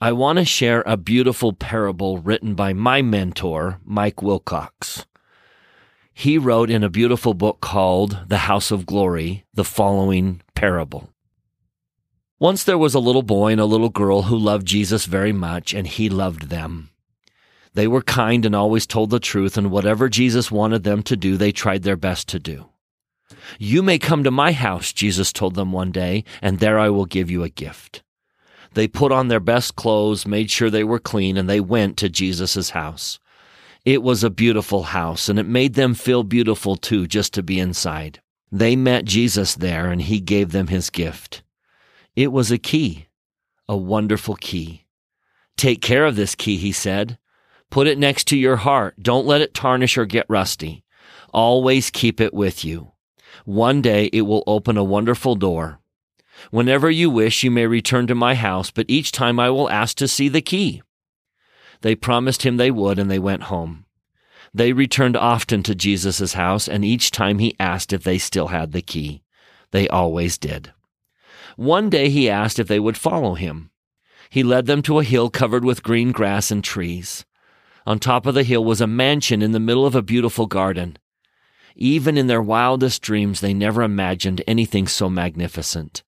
[0.00, 5.06] I want to share a beautiful parable written by my mentor, Mike Wilcox.
[6.12, 11.10] He wrote in a beautiful book called The House of Glory the following parable.
[12.40, 15.72] Once there was a little boy and a little girl who loved Jesus very much,
[15.72, 16.90] and he loved them.
[17.78, 21.36] They were kind and always told the truth, and whatever Jesus wanted them to do,
[21.36, 22.70] they tried their best to do.
[23.56, 27.04] You may come to my house, Jesus told them one day, and there I will
[27.04, 28.02] give you a gift.
[28.74, 32.08] They put on their best clothes, made sure they were clean, and they went to
[32.08, 33.20] Jesus' house.
[33.84, 37.60] It was a beautiful house, and it made them feel beautiful too, just to be
[37.60, 38.20] inside.
[38.50, 41.44] They met Jesus there, and he gave them his gift.
[42.16, 43.06] It was a key,
[43.68, 44.82] a wonderful key.
[45.56, 47.18] Take care of this key, he said.
[47.70, 48.94] Put it next to your heart.
[49.00, 50.84] Don't let it tarnish or get rusty.
[51.32, 52.92] Always keep it with you.
[53.44, 55.80] One day it will open a wonderful door.
[56.50, 59.96] Whenever you wish, you may return to my house, but each time I will ask
[59.98, 60.82] to see the key.
[61.82, 63.84] They promised him they would, and they went home.
[64.54, 68.72] They returned often to Jesus' house, and each time he asked if they still had
[68.72, 69.22] the key.
[69.72, 70.72] They always did.
[71.56, 73.70] One day he asked if they would follow him.
[74.30, 77.26] He led them to a hill covered with green grass and trees.
[77.88, 80.98] On top of the hill was a mansion in the middle of a beautiful garden.
[81.74, 86.02] Even in their wildest dreams, they never imagined anything so magnificent.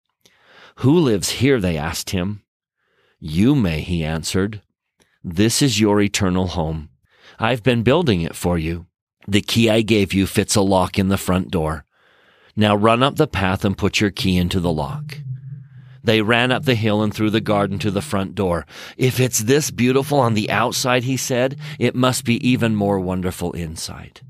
[0.81, 1.59] Who lives here?
[1.59, 2.43] They asked him.
[3.19, 4.61] You may, he answered.
[5.25, 6.91] This is your eternal home.
[7.39, 8.85] I've been building it for you.
[9.27, 11.87] The key I gave you fits a lock in the front door.
[12.55, 15.17] Now run up the path and put your key into the lock.
[16.03, 18.67] They ran up the hill and through the garden to the front door.
[18.97, 23.53] If it's this beautiful on the outside, he said, it must be even more wonderful
[23.53, 24.23] inside.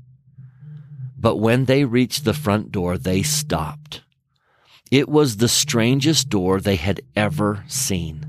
[1.17, 4.01] But when they reached the front door, they stopped.
[4.89, 8.25] It was the strangest door they had ever seen.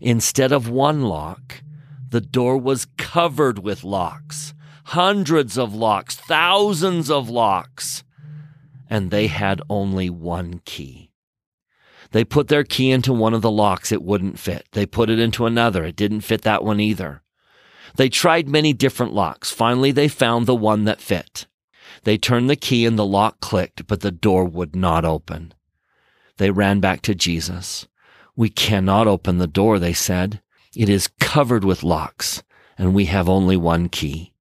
[0.00, 1.62] Instead of one lock,
[2.10, 4.52] the door was covered with locks.
[4.84, 8.04] Hundreds of locks, thousands of locks.
[8.90, 11.07] And they had only one key.
[12.12, 13.92] They put their key into one of the locks.
[13.92, 14.66] It wouldn't fit.
[14.72, 15.84] They put it into another.
[15.84, 17.22] It didn't fit that one either.
[17.96, 19.50] They tried many different locks.
[19.50, 21.46] Finally, they found the one that fit.
[22.04, 25.52] They turned the key and the lock clicked, but the door would not open.
[26.36, 27.86] They ran back to Jesus.
[28.36, 30.40] We cannot open the door, they said.
[30.74, 32.42] It is covered with locks,
[32.76, 34.32] and we have only one key.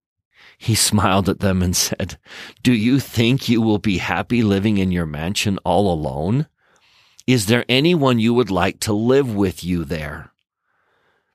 [0.58, 2.18] He smiled at them and said,
[2.64, 6.48] Do you think you will be happy living in your mansion all alone?
[7.28, 10.32] Is there anyone you would like to live with you there?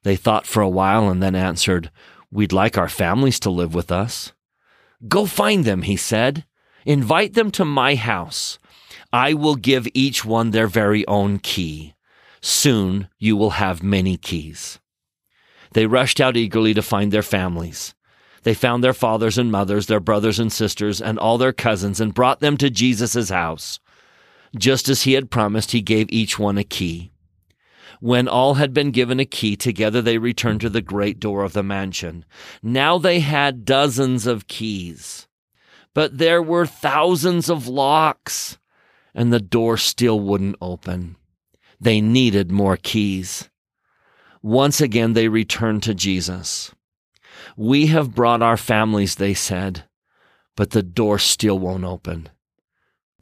[0.04, 1.90] They thought for a while and then answered,
[2.30, 4.32] We'd like our families to live with us.
[5.06, 6.46] Go find them, he said.
[6.86, 8.58] Invite them to my house.
[9.12, 11.92] I will give each one their very own key.
[12.40, 14.78] Soon you will have many keys.
[15.72, 17.94] They rushed out eagerly to find their families.
[18.44, 22.14] They found their fathers and mothers, their brothers and sisters, and all their cousins, and
[22.14, 23.78] brought them to Jesus' house.
[24.58, 27.10] Just as he had promised, he gave each one a key.
[28.00, 31.52] When all had been given a key, together they returned to the great door of
[31.52, 32.24] the mansion.
[32.62, 35.26] Now they had dozens of keys.
[35.94, 38.58] but there were thousands of locks,
[39.14, 41.16] and the door still wouldn't open.
[41.80, 43.50] They needed more keys.
[44.42, 46.72] Once again, they returned to Jesus.
[47.56, 49.84] We have brought our families, they said,
[50.56, 52.28] but the door still won't open.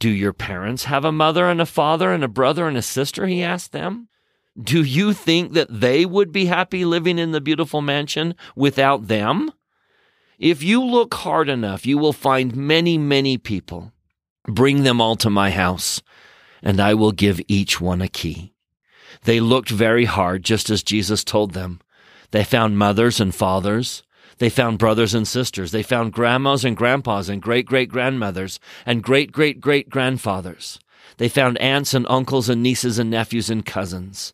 [0.01, 3.27] Do your parents have a mother and a father and a brother and a sister?
[3.27, 4.07] He asked them.
[4.59, 9.51] Do you think that they would be happy living in the beautiful mansion without them?
[10.39, 13.93] If you look hard enough, you will find many, many people.
[14.47, 16.01] Bring them all to my house,
[16.63, 18.55] and I will give each one a key.
[19.25, 21.79] They looked very hard, just as Jesus told them.
[22.31, 24.01] They found mothers and fathers.
[24.41, 25.69] They found brothers and sisters.
[25.69, 30.79] They found grandmas and grandpas and great great grandmothers and great great great grandfathers.
[31.17, 34.33] They found aunts and uncles and nieces and nephews and cousins.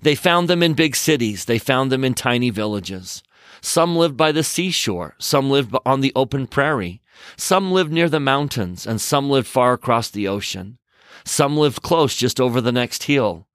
[0.00, 1.44] They found them in big cities.
[1.44, 3.22] They found them in tiny villages.
[3.60, 5.16] Some lived by the seashore.
[5.18, 7.02] Some lived on the open prairie.
[7.36, 10.78] Some lived near the mountains and some lived far across the ocean.
[11.26, 13.46] Some lived close just over the next hill.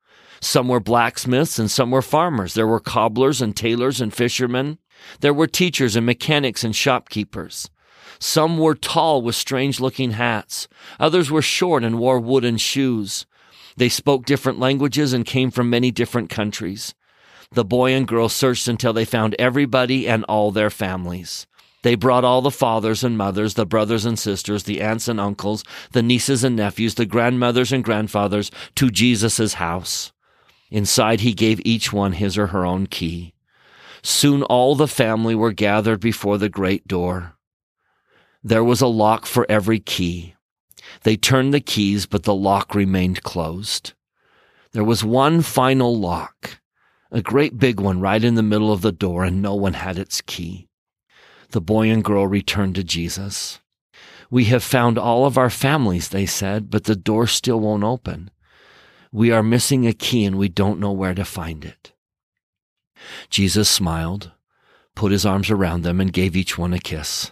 [0.42, 2.54] Some were blacksmiths and some were farmers.
[2.54, 4.78] There were cobblers and tailors and fishermen.
[5.22, 7.70] There were teachers and mechanics and shopkeepers.
[8.20, 10.68] Some were tall with strange looking hats.
[11.00, 13.26] Others were short and wore wooden shoes.
[13.76, 16.96] They spoke different languages and came from many different countries.
[17.52, 21.48] The boy and girl searched until they found everybody and all their families.
[21.84, 25.64] They brought all the fathers and mothers, the brothers and sisters, the aunts and uncles,
[25.92, 30.12] the nieces and nephews, the grandmothers and grandfathers to Jesus' house.
[30.70, 33.34] Inside he gave each one his or her own key.
[34.10, 37.36] Soon all the family were gathered before the great door.
[38.42, 40.34] There was a lock for every key.
[41.04, 43.92] They turned the keys, but the lock remained closed.
[44.72, 46.62] There was one final lock,
[47.12, 50.00] a great big one right in the middle of the door, and no one had
[50.00, 50.70] its key.
[51.50, 53.60] The boy and girl returned to Jesus.
[54.32, 58.32] We have found all of our families, they said, but the door still won't open.
[59.12, 61.92] We are missing a key and we don't know where to find it.
[63.30, 64.32] Jesus smiled,
[64.96, 67.32] put his arms around them, and gave each one a kiss.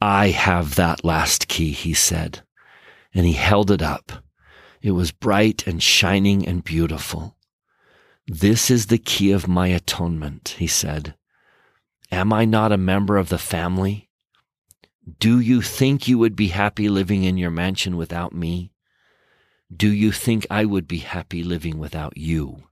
[0.00, 2.42] I have that last key, he said,
[3.14, 4.24] and he held it up.
[4.82, 7.36] It was bright and shining and beautiful.
[8.26, 11.14] This is the key of my atonement, he said.
[12.12, 14.10] Am I not a member of the family?
[15.18, 18.72] Do you think you would be happy living in your mansion without me?
[19.74, 22.64] Do you think I would be happy living without you?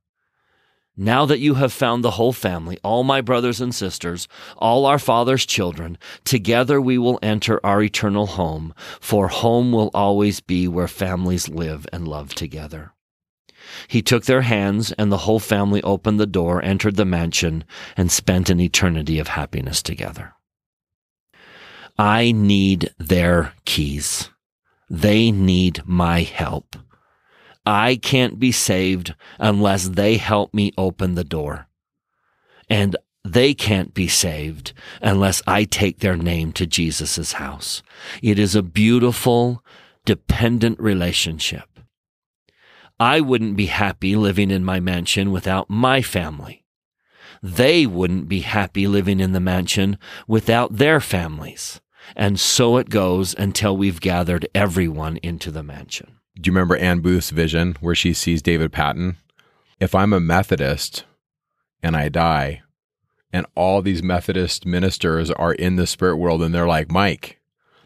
[0.97, 4.99] Now that you have found the whole family, all my brothers and sisters, all our
[4.99, 10.87] father's children, together we will enter our eternal home, for home will always be where
[10.87, 12.93] families live and love together.
[13.89, 17.65] He took their hands, and the whole family opened the door, entered the mansion,
[17.97, 20.35] and spent an eternity of happiness together.
[21.99, 24.31] I need their keys.
[24.89, 26.77] They need my help.
[27.67, 31.69] I can't be saved unless they help me open the door.
[32.69, 37.83] And they can't be saved unless I take their name to Jesus' house.
[38.23, 39.65] It is a beautiful,
[40.05, 41.81] dependent relationship.
[43.01, 46.65] I wouldn't be happy living in my mansion without my family.
[47.43, 49.99] They wouldn't be happy living in the mansion
[50.29, 51.81] without their families.
[52.15, 56.19] And so it goes until we've gathered everyone into the mansion.
[56.37, 59.19] Do you remember Ann Booth's vision where she sees David Patten?
[59.79, 61.05] If I'm a Methodist
[61.81, 62.63] and I die,
[63.33, 67.41] and all these Methodist ministers are in the spirit world and they're like, Mike,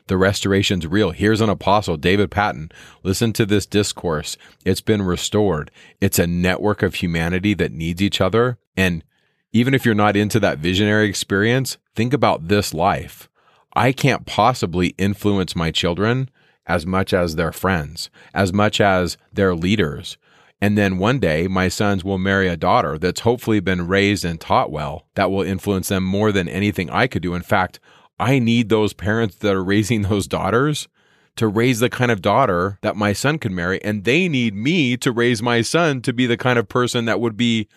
[0.06, 1.10] the restoration's real.
[1.10, 2.72] Here's an apostle, David Patten.
[3.02, 4.38] Listen to this discourse.
[4.64, 5.70] It's been restored.
[6.00, 8.58] It's a network of humanity that needs each other.
[8.76, 9.04] And
[9.52, 13.28] even if you're not into that visionary experience, think about this life.
[13.74, 16.30] I can't possibly influence my children
[16.68, 20.18] as much as their friends, as much as their leaders.
[20.60, 24.40] And then one day, my sons will marry a daughter that's hopefully been raised and
[24.40, 27.34] taught well, that will influence them more than anything I could do.
[27.34, 27.80] In fact,
[28.18, 30.88] I need those parents that are raising those daughters
[31.36, 33.82] to raise the kind of daughter that my son could marry.
[33.84, 37.20] And they need me to raise my son to be the kind of person that
[37.20, 37.68] would be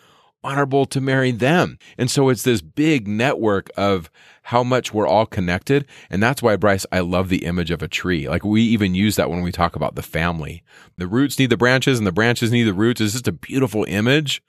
[0.44, 1.78] honorable to marry them.
[1.96, 4.10] And so it's this big network of
[4.44, 5.86] how much we're all connected.
[6.10, 8.28] And that's why, Bryce, I love the image of a tree.
[8.28, 10.62] Like we even use that when we talk about the family.
[10.96, 13.00] The roots need the branches and the branches need the roots.
[13.00, 14.42] It's just a beautiful image.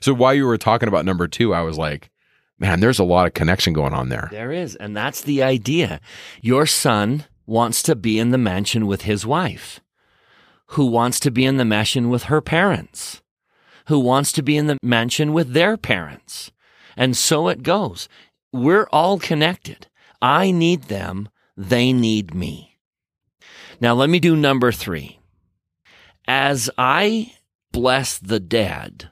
[0.00, 2.10] So while you were talking about number two, I was like,
[2.58, 4.28] man, there's a lot of connection going on there.
[4.30, 4.74] There is.
[4.76, 6.00] And that's the idea.
[6.40, 9.80] Your son wants to be in the mansion with his wife,
[10.70, 13.22] who wants to be in the mansion with her parents,
[13.86, 16.50] who wants to be in the mansion with their parents.
[16.96, 18.08] And so it goes.
[18.52, 19.86] We're all connected.
[20.20, 21.28] I need them.
[21.56, 22.78] They need me.
[23.80, 25.20] Now let me do number three.
[26.26, 27.34] As I
[27.72, 29.10] bless the dead,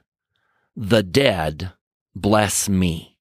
[0.75, 1.71] the dead
[2.15, 3.17] bless me.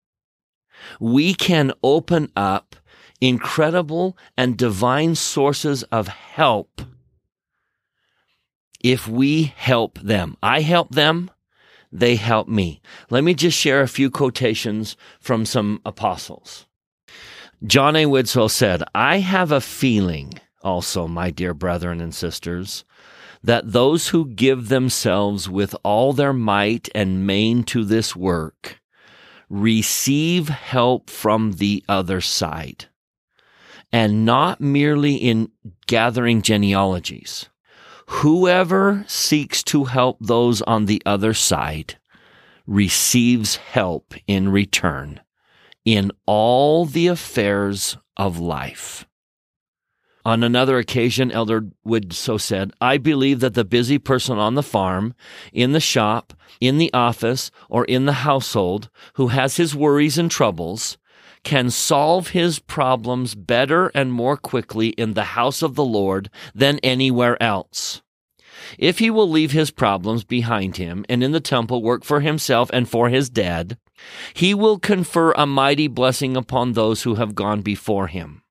[0.98, 2.76] We can open up
[3.20, 6.82] incredible and divine sources of help
[8.82, 10.36] if we help them.
[10.43, 11.31] I help them,
[11.95, 12.83] they help me.
[13.09, 16.66] Let me just share a few quotations from some apostles.
[17.65, 18.05] John A.
[18.05, 22.85] Widtsoe said, I have a feeling also, my dear brethren and sisters,
[23.43, 28.81] that those who give themselves with all their might and main to this work
[29.51, 32.87] receive help from the other side,
[33.93, 35.51] and not merely in
[35.87, 37.51] gathering genealogies
[38.06, 41.98] Whoever seeks to help those on the other side
[42.66, 45.20] receives help in return
[45.85, 49.06] in all the affairs of life.
[50.26, 55.14] On another occasion, Elder Widtsoe said, I believe that the busy person on the farm,
[55.52, 60.31] in the shop, in the office, or in the household who has his worries and
[60.31, 60.97] troubles
[61.45, 66.79] can solve his problems better and more quickly in the house of the Lord than
[66.83, 68.03] anywhere else.
[68.79, 72.71] If he will leave his problems behind him and in the temple work for himself
[72.73, 73.79] and for his dead,
[74.33, 78.44] he will confer a mighty blessing upon those who have gone before him.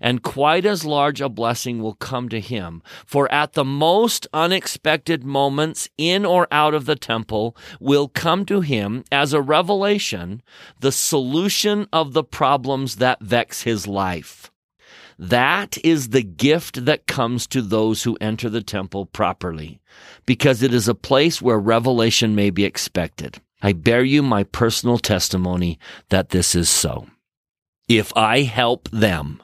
[0.00, 5.24] And quite as large a blessing will come to him, for at the most unexpected
[5.24, 10.42] moments in or out of the temple will come to him as a revelation
[10.80, 14.50] the solution of the problems that vex his life.
[15.18, 19.78] That is the gift that comes to those who enter the temple properly,
[20.24, 23.38] because it is a place where revelation may be expected.
[23.60, 25.78] I bear you my personal testimony
[26.08, 27.06] that this is so.
[27.86, 29.42] If I help them,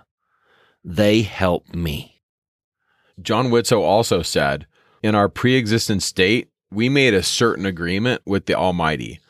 [0.86, 2.22] they help me.
[3.20, 4.66] John Widtsoe also said,
[5.02, 9.20] In our pre existent state, we made a certain agreement with the Almighty.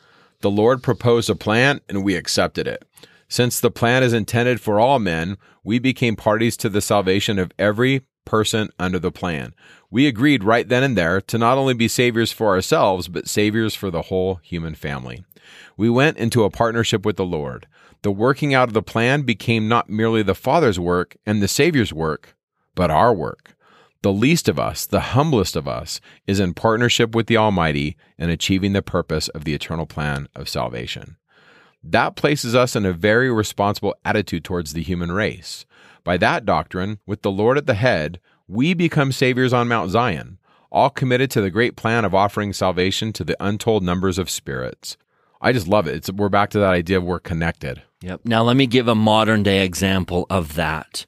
[0.41, 2.85] The Lord proposed a plan and we accepted it.
[3.27, 7.51] Since the plan is intended for all men, we became parties to the salvation of
[7.57, 9.55] every person under the plan.
[9.89, 13.73] We agreed right then and there to not only be saviors for ourselves, but saviors
[13.73, 15.23] for the whole human family.
[15.75, 17.67] We went into a partnership with the Lord.
[18.01, 21.93] The working out of the plan became not merely the Father's work and the Savior's
[21.93, 22.35] work,
[22.75, 23.55] but our work.
[24.03, 28.29] The least of us, the humblest of us, is in partnership with the Almighty in
[28.29, 31.17] achieving the purpose of the eternal plan of salvation.
[31.83, 35.65] That places us in a very responsible attitude towards the human race.
[36.03, 40.37] By that doctrine, with the Lord at the head, we become saviors on Mount Zion,
[40.71, 44.97] all committed to the great plan of offering salvation to the untold numbers of spirits.
[45.41, 45.95] I just love it.
[45.95, 47.81] It's, we're back to that idea of we're connected.
[48.01, 48.21] Yep.
[48.25, 51.05] Now, let me give a modern day example of that.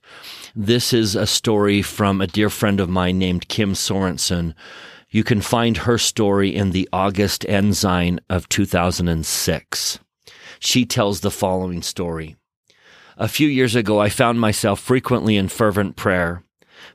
[0.56, 4.54] This is a story from a dear friend of mine named Kim Sorensen.
[5.10, 10.00] You can find her story in the August Ensign of 2006
[10.60, 12.36] she tells the following story.
[13.18, 16.44] A few years ago, I found myself frequently in fervent prayer,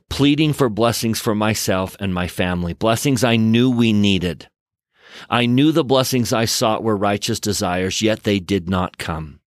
[0.09, 4.47] pleading for blessings for myself and my family, blessings I knew we needed.
[5.29, 9.39] I knew the blessings I sought were righteous desires, yet they did not come.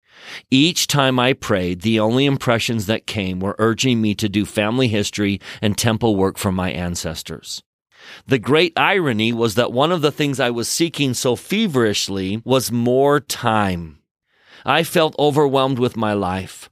[0.52, 4.88] Each time I prayed, the only impressions that came were urging me to do family
[4.88, 7.64] history and temple work for my ancestors.
[8.28, 12.72] The great irony was that one of the things I was seeking so feverishly was
[12.72, 14.00] more time.
[14.66, 16.70] I felt overwhelmed with my life.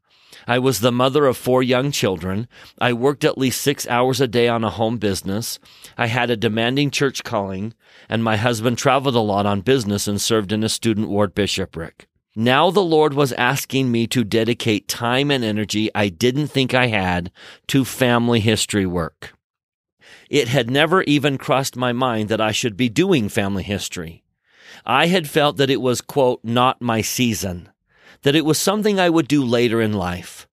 [0.47, 2.47] I was the mother of four young children.
[2.79, 5.59] I worked at least six hours a day on a home business.
[5.97, 7.73] I had a demanding church calling,
[8.07, 12.07] and my husband traveled a lot on business and served in a student ward bishopric.
[12.35, 16.87] Now the Lord was asking me to dedicate time and energy I didn't think I
[16.87, 17.31] had
[17.67, 19.33] to family history work.
[20.29, 24.23] It had never even crossed my mind that I should be doing family history.
[24.85, 27.69] I had felt that it was, quote, not my season
[28.25, 30.47] that it was something I would do later in life.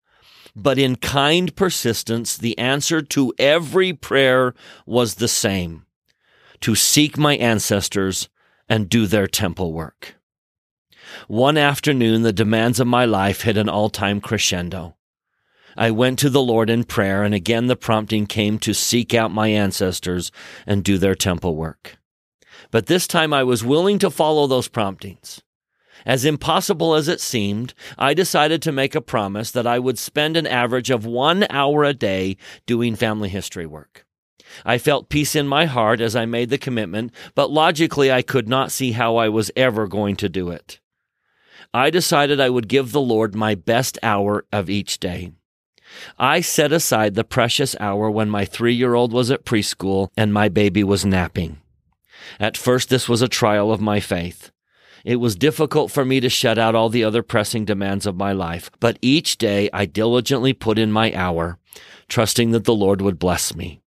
[0.55, 4.55] But in kind persistence, the answer to every prayer
[4.85, 5.87] was the same
[6.61, 8.29] to seek my ancestors
[8.69, 10.17] and do their temple work.
[11.29, 14.97] One afternoon, the demands of my life hit an all time crescendo.
[15.75, 19.33] I went to the Lord in prayer, and again the prompting came to seek out
[19.33, 20.31] my ancestors
[20.67, 21.97] and do their temple work.
[22.71, 25.41] But this time I was willing to follow those promptings.
[26.05, 30.37] As impossible as it seemed, I decided to make a promise that I would spend
[30.37, 34.05] an average of one hour a day doing family history work.
[34.65, 38.49] I felt peace in my heart as I made the commitment, but logically I could
[38.49, 40.81] not see how I was ever going to do it.
[41.73, 45.33] I decided I would give the Lord my best hour of each day.
[46.19, 50.33] I set aside the precious hour when my three year old was at preschool and
[50.33, 51.61] my baby was napping.
[52.39, 54.52] At first, this was a trial of my faith.
[55.05, 58.33] It was difficult for me to shut out all the other pressing demands of my
[58.33, 61.59] life, but each day I diligently put in my hour,
[62.09, 63.81] trusting that the Lord would bless me.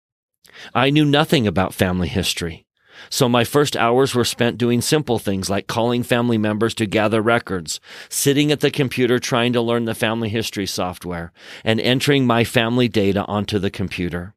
[0.74, 2.66] I knew nothing about family history.
[3.10, 7.22] So my first hours were spent doing simple things like calling family members to gather
[7.22, 7.80] records,
[8.10, 11.32] sitting at the computer trying to learn the family history software,
[11.64, 14.34] and entering my family data onto the computer.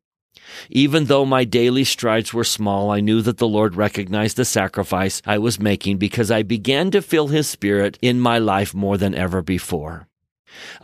[0.71, 5.23] Even though my daily strides were small, I knew that the Lord recognized the sacrifice
[5.27, 9.15] I was making because I began to feel His Spirit in my life more than
[9.15, 10.09] ever before.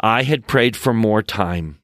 [0.00, 1.80] I had prayed for more time.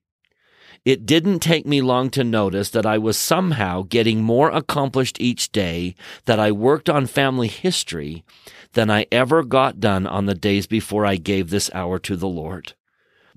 [0.84, 5.52] It didn't take me long to notice that I was somehow getting more accomplished each
[5.52, 5.94] day
[6.24, 8.24] that I worked on family history
[8.72, 12.28] than I ever got done on the days before I gave this hour to the
[12.28, 12.72] Lord.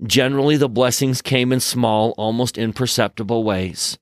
[0.02, 3.98] Generally, the blessings came in small, almost imperceptible ways.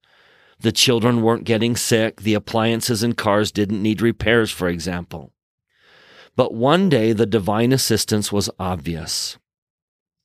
[0.62, 2.22] The children weren't getting sick.
[2.22, 5.32] The appliances and cars didn't need repairs, for example.
[6.36, 9.39] But one day the divine assistance was obvious.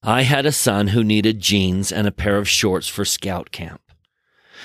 [0.03, 3.81] I had a son who needed jeans and a pair of shorts for scout camp.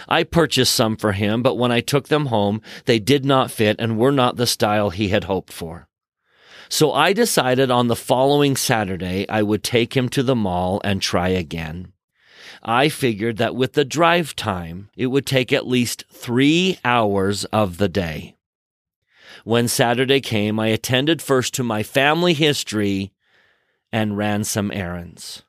[0.08, 3.76] I purchased some for him, but when I took them home, they did not fit
[3.78, 5.88] and were not the style he had hoped for.
[6.68, 11.00] So I decided on the following Saturday I would take him to the mall and
[11.00, 11.92] try again.
[12.62, 17.78] I figured that with the drive time, it would take at least three hours of
[17.78, 18.36] the day.
[19.44, 23.12] When Saturday came, I attended first to my family history
[23.92, 25.42] and ran some errands.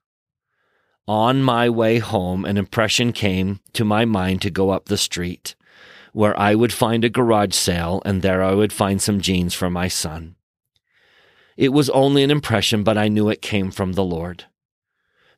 [1.07, 5.53] On my way home, an impression came to my mind to go up the street,
[6.13, 9.69] where I would find a garage sale, and there I would find some jeans for
[9.69, 10.35] my son.
[11.57, 14.45] It was only an impression, but I knew it came from the Lord.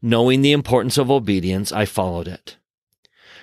[0.05, 2.57] Knowing the importance of obedience, I followed it.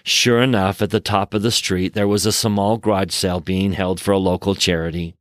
[0.05, 3.73] Sure enough, at the top of the street, there was a small garage sale being
[3.73, 5.17] held for a local charity.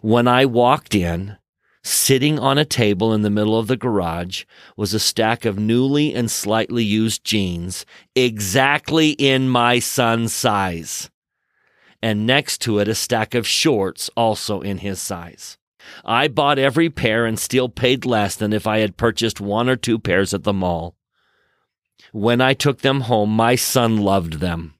[0.00, 1.38] When I walked in,
[1.82, 4.44] sitting on a table in the middle of the garage
[4.76, 7.84] was a stack of newly and slightly used jeans,
[8.14, 11.10] exactly in my son's size.
[12.00, 15.58] And next to it, a stack of shorts, also in his size.
[16.04, 19.76] I bought every pair and still paid less than if I had purchased one or
[19.76, 20.96] two pairs at the mall.
[22.12, 24.74] When I took them home, my son loved them.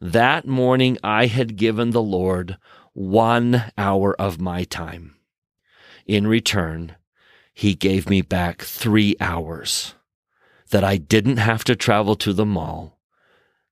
[0.00, 2.56] That morning, I had given the Lord
[2.92, 5.16] one hour of my time.
[6.06, 6.96] In return,
[7.52, 9.94] he gave me back three hours
[10.70, 12.95] that I didn't have to travel to the mall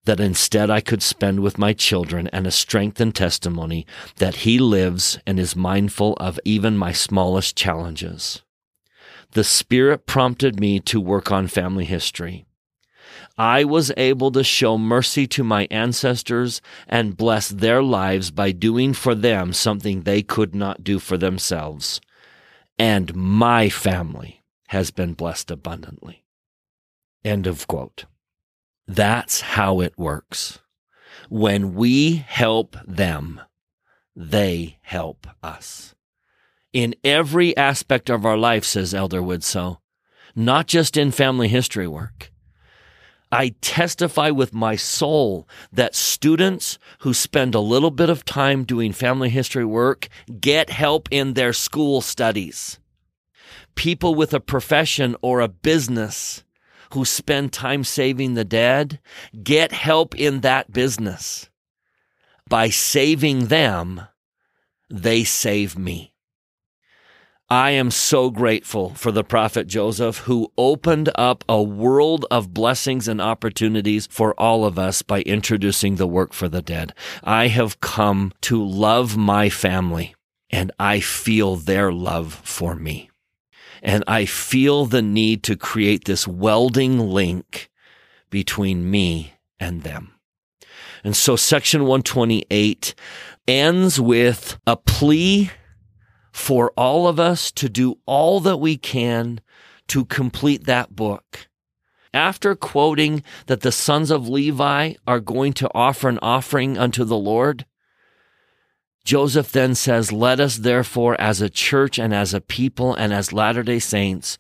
[0.05, 3.87] that instead I could spend with my children and a strength and testimony
[4.17, 8.43] that He lives and is mindful of even my smallest challenges.
[9.33, 12.47] The Spirit prompted me to work on family history.
[13.37, 18.93] I was able to show mercy to my ancestors and bless their lives by doing
[18.93, 22.01] for them something they could not do for themselves.
[22.79, 26.25] And my family has been blessed abundantly.
[27.25, 28.05] End of quote.
[28.87, 30.61] That's how it works.
[31.29, 33.41] When we help them,
[34.15, 35.95] they help us.
[36.73, 39.79] In every aspect of our life, says Elder Widtsoe,
[40.37, 42.31] not just in family history work.
[43.33, 48.93] I testify with my soul that students who spend a little bit of time doing
[48.93, 50.09] family history work
[50.41, 52.79] get help in their school studies.
[53.75, 56.44] People with a profession or a business
[56.95, 59.01] who spend time saving the dead
[59.43, 61.51] get help in that business.
[62.49, 64.03] By saving them,
[64.89, 66.15] they save me.
[67.51, 73.07] I am so grateful for the prophet Joseph who opened up a world of blessings
[73.07, 76.95] and opportunities for all of us by introducing the work for the dead.
[77.23, 80.15] I have come to love my family
[80.49, 83.11] and I feel their love for me.
[83.85, 87.71] And I feel the need to create this welding link
[88.31, 90.15] between me and them.
[91.05, 92.95] And so section 128
[93.47, 95.51] ends with a plea
[96.33, 99.41] for all of us to do all that we can
[99.89, 101.47] to complete that book.
[102.15, 107.19] After quoting that the sons of Levi are going to offer an offering unto the
[107.19, 107.67] Lord,
[109.05, 113.33] Joseph then says, Let us therefore, as a church and as a people and as
[113.33, 114.39] Latter day Saints,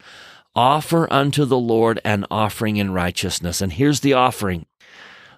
[0.55, 3.61] offer unto the Lord an offering in righteousness.
[3.61, 4.66] And here's the offering.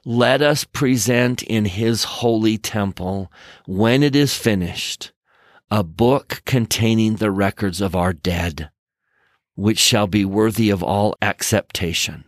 [0.05, 3.32] Let us present in his holy temple,
[3.66, 5.12] when it is finished,
[5.70, 8.70] a book containing the records of our dead,
[9.57, 12.24] which shall be worthy of all acceptation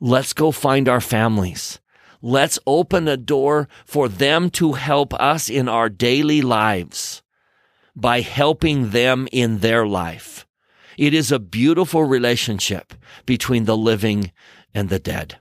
[0.00, 1.80] Let's go find our families.
[2.26, 7.22] Let's open a door for them to help us in our daily lives
[7.94, 10.44] by helping them in their life.
[10.98, 12.94] It is a beautiful relationship
[13.26, 14.32] between the living
[14.74, 15.38] and the dead.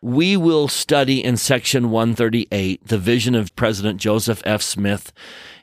[0.00, 4.62] We will study in section 138 the vision of President Joseph F.
[4.62, 5.12] Smith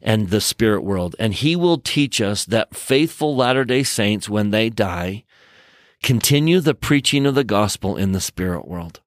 [0.01, 1.15] and the spirit world.
[1.19, 5.23] And he will teach us that faithful Latter day Saints, when they die,
[6.03, 8.99] continue the preaching of the gospel in the spirit world.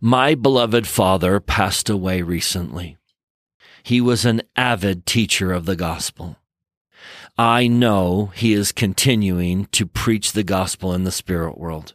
[0.00, 2.96] My beloved father passed away recently.
[3.82, 6.36] He was an avid teacher of the gospel.
[7.36, 11.94] I know he is continuing to preach the gospel in the spirit world.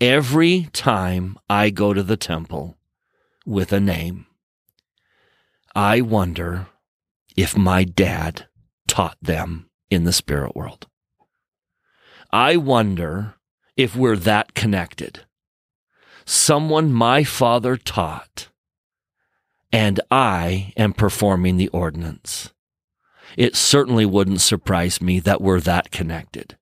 [0.00, 2.76] Every time I go to the temple
[3.44, 4.26] with a name,
[5.74, 6.68] I wonder
[7.36, 8.46] if my dad
[8.86, 10.86] taught them in the spirit world.
[12.30, 13.34] I wonder
[13.76, 15.25] if we're that connected.
[16.26, 18.48] Someone my father taught,
[19.72, 22.52] and I am performing the ordinance.
[23.36, 26.56] It certainly wouldn't surprise me that we're that connected.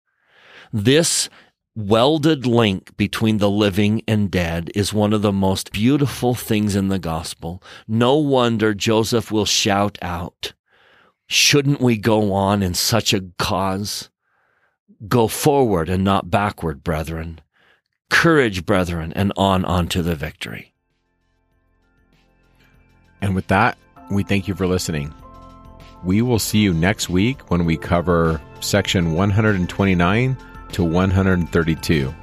[0.72, 1.30] This
[1.74, 6.88] welded link between the living and dead is one of the most beautiful things in
[6.88, 7.62] the gospel.
[7.88, 10.52] No wonder Joseph will shout out,
[11.26, 14.10] Shouldn't we go on in such a cause?
[15.08, 17.40] Go forward and not backward, brethren.
[18.14, 20.72] Courage, brethren, and on unto the victory.
[23.20, 23.76] And with that,
[24.10, 25.12] we thank you for listening.
[26.04, 30.36] We will see you next week when we cover section 129
[30.72, 32.14] to 132.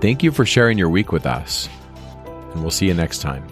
[0.00, 1.68] Thank you for sharing your week with us,
[2.52, 3.46] and we'll see you next time.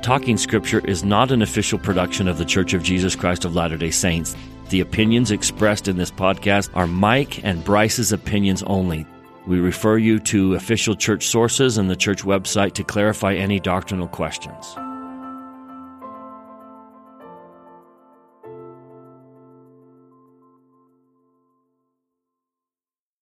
[0.00, 3.76] Talking Scripture is not an official production of The Church of Jesus Christ of Latter
[3.76, 4.34] day Saints.
[4.72, 9.04] The opinions expressed in this podcast are Mike and Bryce's opinions only.
[9.46, 14.08] We refer you to official church sources and the church website to clarify any doctrinal
[14.08, 14.74] questions.